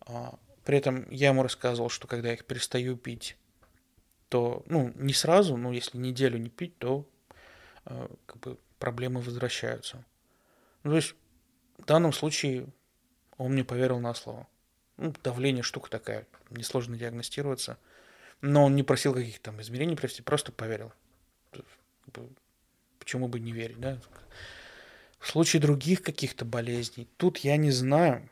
[0.00, 3.38] А, при этом я ему рассказывал, что когда я их перестаю пить,
[4.32, 7.06] то, ну, не сразу, но если неделю не пить, то
[7.84, 10.06] э, как бы проблемы возвращаются.
[10.84, 11.14] Ну, то есть
[11.76, 12.66] в данном случае
[13.36, 14.48] он мне поверил на слово.
[14.96, 17.76] Ну, давление штука такая, несложно диагностироваться.
[18.40, 20.94] Но он не просил каких-то там измерений провести, просто поверил.
[22.98, 24.00] Почему бы не верить, да?
[25.18, 28.30] В случае других каких-то болезней, тут я не знаю.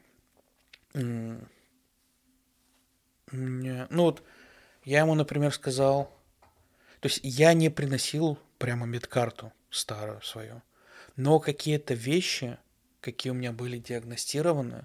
[0.95, 1.43] Ну
[3.91, 4.23] вот,
[4.85, 6.13] я ему, например, сказал,
[7.01, 10.63] то есть я не приносил прямо медкарту старую свою,
[11.17, 12.59] но какие-то вещи,
[13.01, 14.85] какие у меня были диагностированы,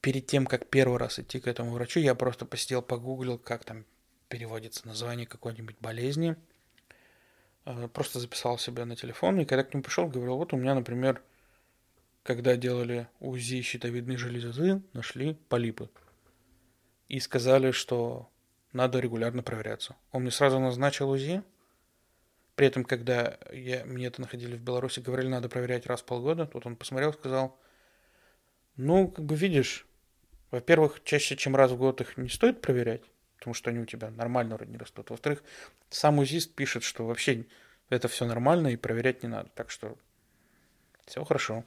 [0.00, 3.84] перед тем, как первый раз идти к этому врачу, я просто посидел, погуглил, как там
[4.28, 6.36] переводится название какой-нибудь болезни,
[7.64, 10.74] э, просто записал себя на телефон, и когда к нему пришел, говорил, вот у меня,
[10.74, 11.22] например,
[12.22, 15.88] когда делали УЗИ щитовидной железы, нашли полипы.
[17.08, 18.28] И сказали, что
[18.76, 19.96] надо регулярно проверяться.
[20.12, 21.42] Он мне сразу назначил УЗИ.
[22.56, 26.46] При этом, когда я, мне это находили в Беларуси, говорили, надо проверять раз в полгода.
[26.46, 27.58] Тут он посмотрел, сказал,
[28.76, 29.86] ну, как бы видишь,
[30.50, 33.02] во-первых, чаще, чем раз в год их не стоит проверять,
[33.38, 35.10] потому что они у тебя нормально вроде не растут.
[35.10, 35.42] Во-вторых,
[35.88, 37.46] сам УЗИст пишет, что вообще
[37.88, 39.48] это все нормально и проверять не надо.
[39.54, 39.96] Так что
[41.06, 41.64] все хорошо.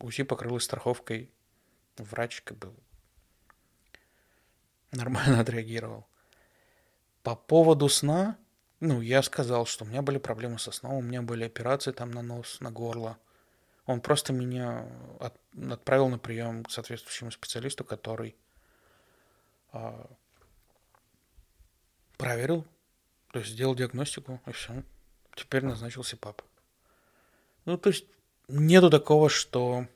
[0.00, 1.30] УЗИ покрылось страховкой.
[1.96, 2.74] Врач как бы
[4.90, 6.06] нормально отреагировал.
[7.26, 8.38] По поводу сна,
[8.78, 12.12] ну, я сказал, что у меня были проблемы со сном, у меня были операции там
[12.12, 13.18] на нос, на горло.
[13.84, 15.34] Он просто меня от,
[15.72, 18.36] отправил на прием к соответствующему специалисту, который
[19.72, 20.08] а,
[22.16, 22.64] проверил,
[23.32, 24.84] то есть сделал диагностику, и все.
[25.34, 26.42] Теперь назначился пап.
[27.64, 28.04] Ну, то есть
[28.46, 29.88] нету такого, что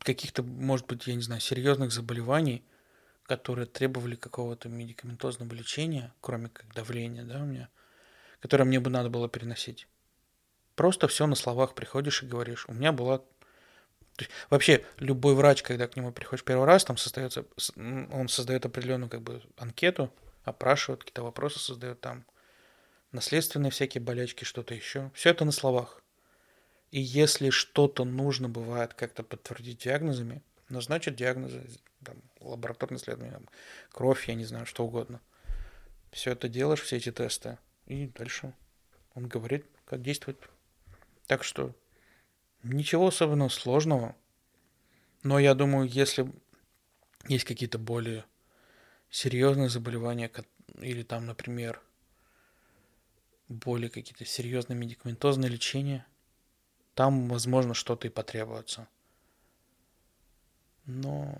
[0.00, 2.64] каких-то, может быть, я не знаю, серьезных заболеваний,
[3.26, 7.68] которые требовали какого-то медикаментозного лечения, кроме как давления, да, у меня,
[8.40, 9.86] которое мне бы надо было переносить.
[10.74, 12.66] Просто все на словах приходишь и говоришь.
[12.68, 13.18] У меня была...
[13.18, 17.44] То есть, вообще, любой врач, когда к нему приходишь первый раз, там создается,
[17.76, 20.12] он создает определенную как бы анкету,
[20.44, 22.26] опрашивает, какие-то вопросы создает там,
[23.12, 25.10] наследственные всякие болячки, что-то еще.
[25.14, 26.02] Все это на словах.
[26.90, 31.66] И если что-то нужно бывает как-то подтвердить диагнозами, назначат диагнозы,
[32.04, 33.48] там, лабораторное исследование, там,
[33.90, 35.20] кровь, я не знаю, что угодно.
[36.10, 38.54] Все это делаешь, все эти тесты, и дальше
[39.14, 40.38] он говорит, как действовать.
[41.26, 41.74] Так что
[42.62, 44.16] ничего особенно сложного.
[45.22, 46.30] Но я думаю, если
[47.28, 48.24] есть какие-то более
[49.10, 50.30] серьезные заболевания,
[50.80, 51.80] или там, например,
[53.48, 56.06] более какие-то серьезные медикаментозные лечения,
[56.94, 58.88] там, возможно, что-то и потребуется.
[60.84, 61.36] Но...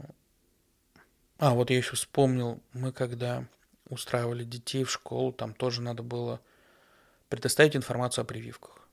[1.43, 3.49] А, вот я еще вспомнил, мы когда
[3.88, 6.40] устраивали детей в школу, там тоже надо было
[7.28, 8.88] предоставить информацию о прививках.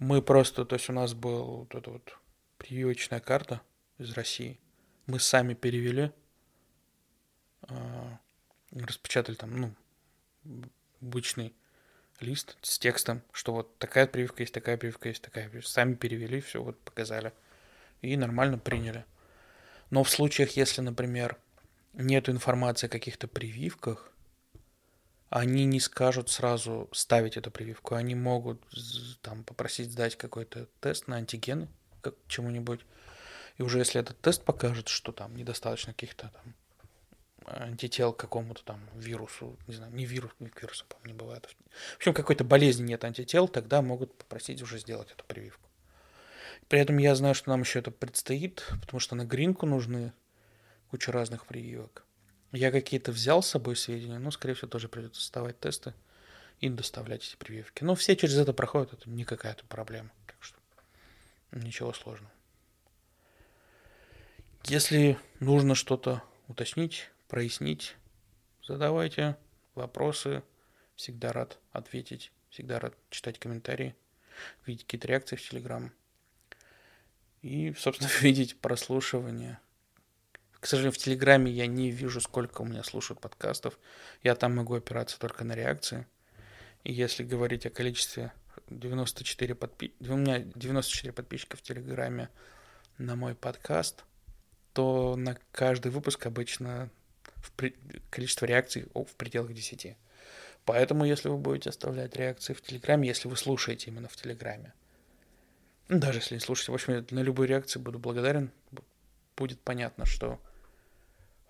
[0.00, 2.18] Мы просто, то есть у нас была вот эта вот
[2.56, 3.60] прививочная карта
[3.98, 4.58] из России.
[5.06, 6.10] Мы сами перевели,
[7.62, 8.18] а,
[8.72, 9.74] распечатали там, ну,
[11.00, 11.54] обычный
[12.18, 15.70] лист с текстом, что вот такая прививка есть, такая прививка есть, такая прививка.
[15.70, 17.32] Сами перевели, все вот показали.
[18.02, 19.04] И нормально приняли.
[19.90, 21.36] Но в случаях, если, например,
[21.94, 24.12] нет информации о каких-то прививках,
[25.30, 27.94] они не скажут сразу ставить эту прививку.
[27.94, 28.62] Они могут
[29.22, 31.68] там попросить сдать какой-то тест на антигены
[32.00, 32.80] как чему-нибудь.
[33.56, 36.54] И уже если этот тест покажет, что там недостаточно каких-то там
[37.46, 41.48] антител к какому-то там вирусу, не знаю, не вирус, вируса, по не бывает.
[41.94, 45.67] В общем, какой-то болезни нет антител, тогда могут попросить уже сделать эту прививку.
[46.68, 50.12] При этом я знаю, что нам еще это предстоит, потому что на гринку нужны
[50.90, 52.04] куча разных прививок.
[52.52, 55.94] Я какие-то взял с собой сведения, но, скорее всего, тоже придется создавать тесты
[56.60, 57.84] и доставлять эти прививки.
[57.84, 60.10] Но все через это проходят, это не какая-то проблема.
[60.26, 60.58] Так что
[61.52, 62.32] ничего сложного.
[64.64, 67.96] Если нужно что-то уточнить, прояснить,
[68.66, 69.36] задавайте
[69.74, 70.42] вопросы.
[70.96, 73.94] Всегда рад ответить, всегда рад читать комментарии,
[74.66, 75.92] видеть какие-то реакции в Телеграм.
[77.42, 79.58] И, собственно, видеть прослушивание.
[80.60, 83.78] К сожалению, в Телеграме я не вижу, сколько у меня слушают подкастов.
[84.22, 86.06] Я там могу опираться только на реакции.
[86.82, 88.32] И если говорить о количестве
[88.68, 89.94] 94 подпи...
[90.00, 92.28] у меня 94 подписчика в Телеграме
[92.98, 94.04] на мой подкаст,
[94.72, 96.90] то на каждый выпуск обычно
[97.36, 97.76] в при...
[98.10, 99.96] количество реакций в пределах 10.
[100.64, 104.74] Поэтому, если вы будете оставлять реакции в Телеграме, если вы слушаете именно в Телеграме,
[105.88, 108.50] даже если не слушаете, в общем, на любую реакцию буду благодарен.
[109.36, 110.40] Будет понятно, что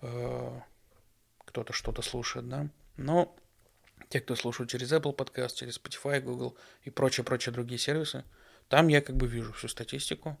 [0.01, 0.59] э,
[1.45, 2.69] кто-то что-то слушает, да.
[2.95, 3.35] Но
[4.09, 8.23] те, кто слушают через Apple Podcast, через Spotify, Google и прочие-прочие другие сервисы,
[8.69, 10.37] там я как бы вижу всю статистику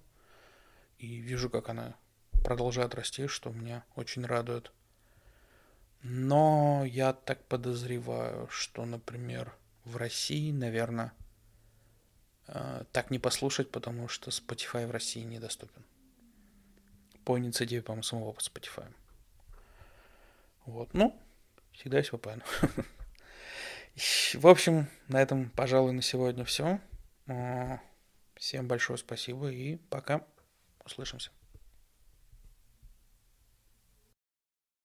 [0.97, 1.95] и вижу, как она
[2.43, 4.71] продолжает расти, что меня очень радует.
[6.01, 11.11] Но я так подозреваю, что, например, в России, наверное,
[12.91, 15.83] так не послушать, потому что Spotify в России недоступен.
[17.25, 18.91] По инициативе, по-моему, самого Spotify.
[20.65, 21.19] Вот, ну,
[21.73, 22.43] всегда есть VPN.
[24.35, 26.79] В общем, на этом, пожалуй, на сегодня все.
[27.27, 27.77] Э,
[28.35, 30.25] всем большое спасибо и пока.
[30.85, 31.31] Услышимся.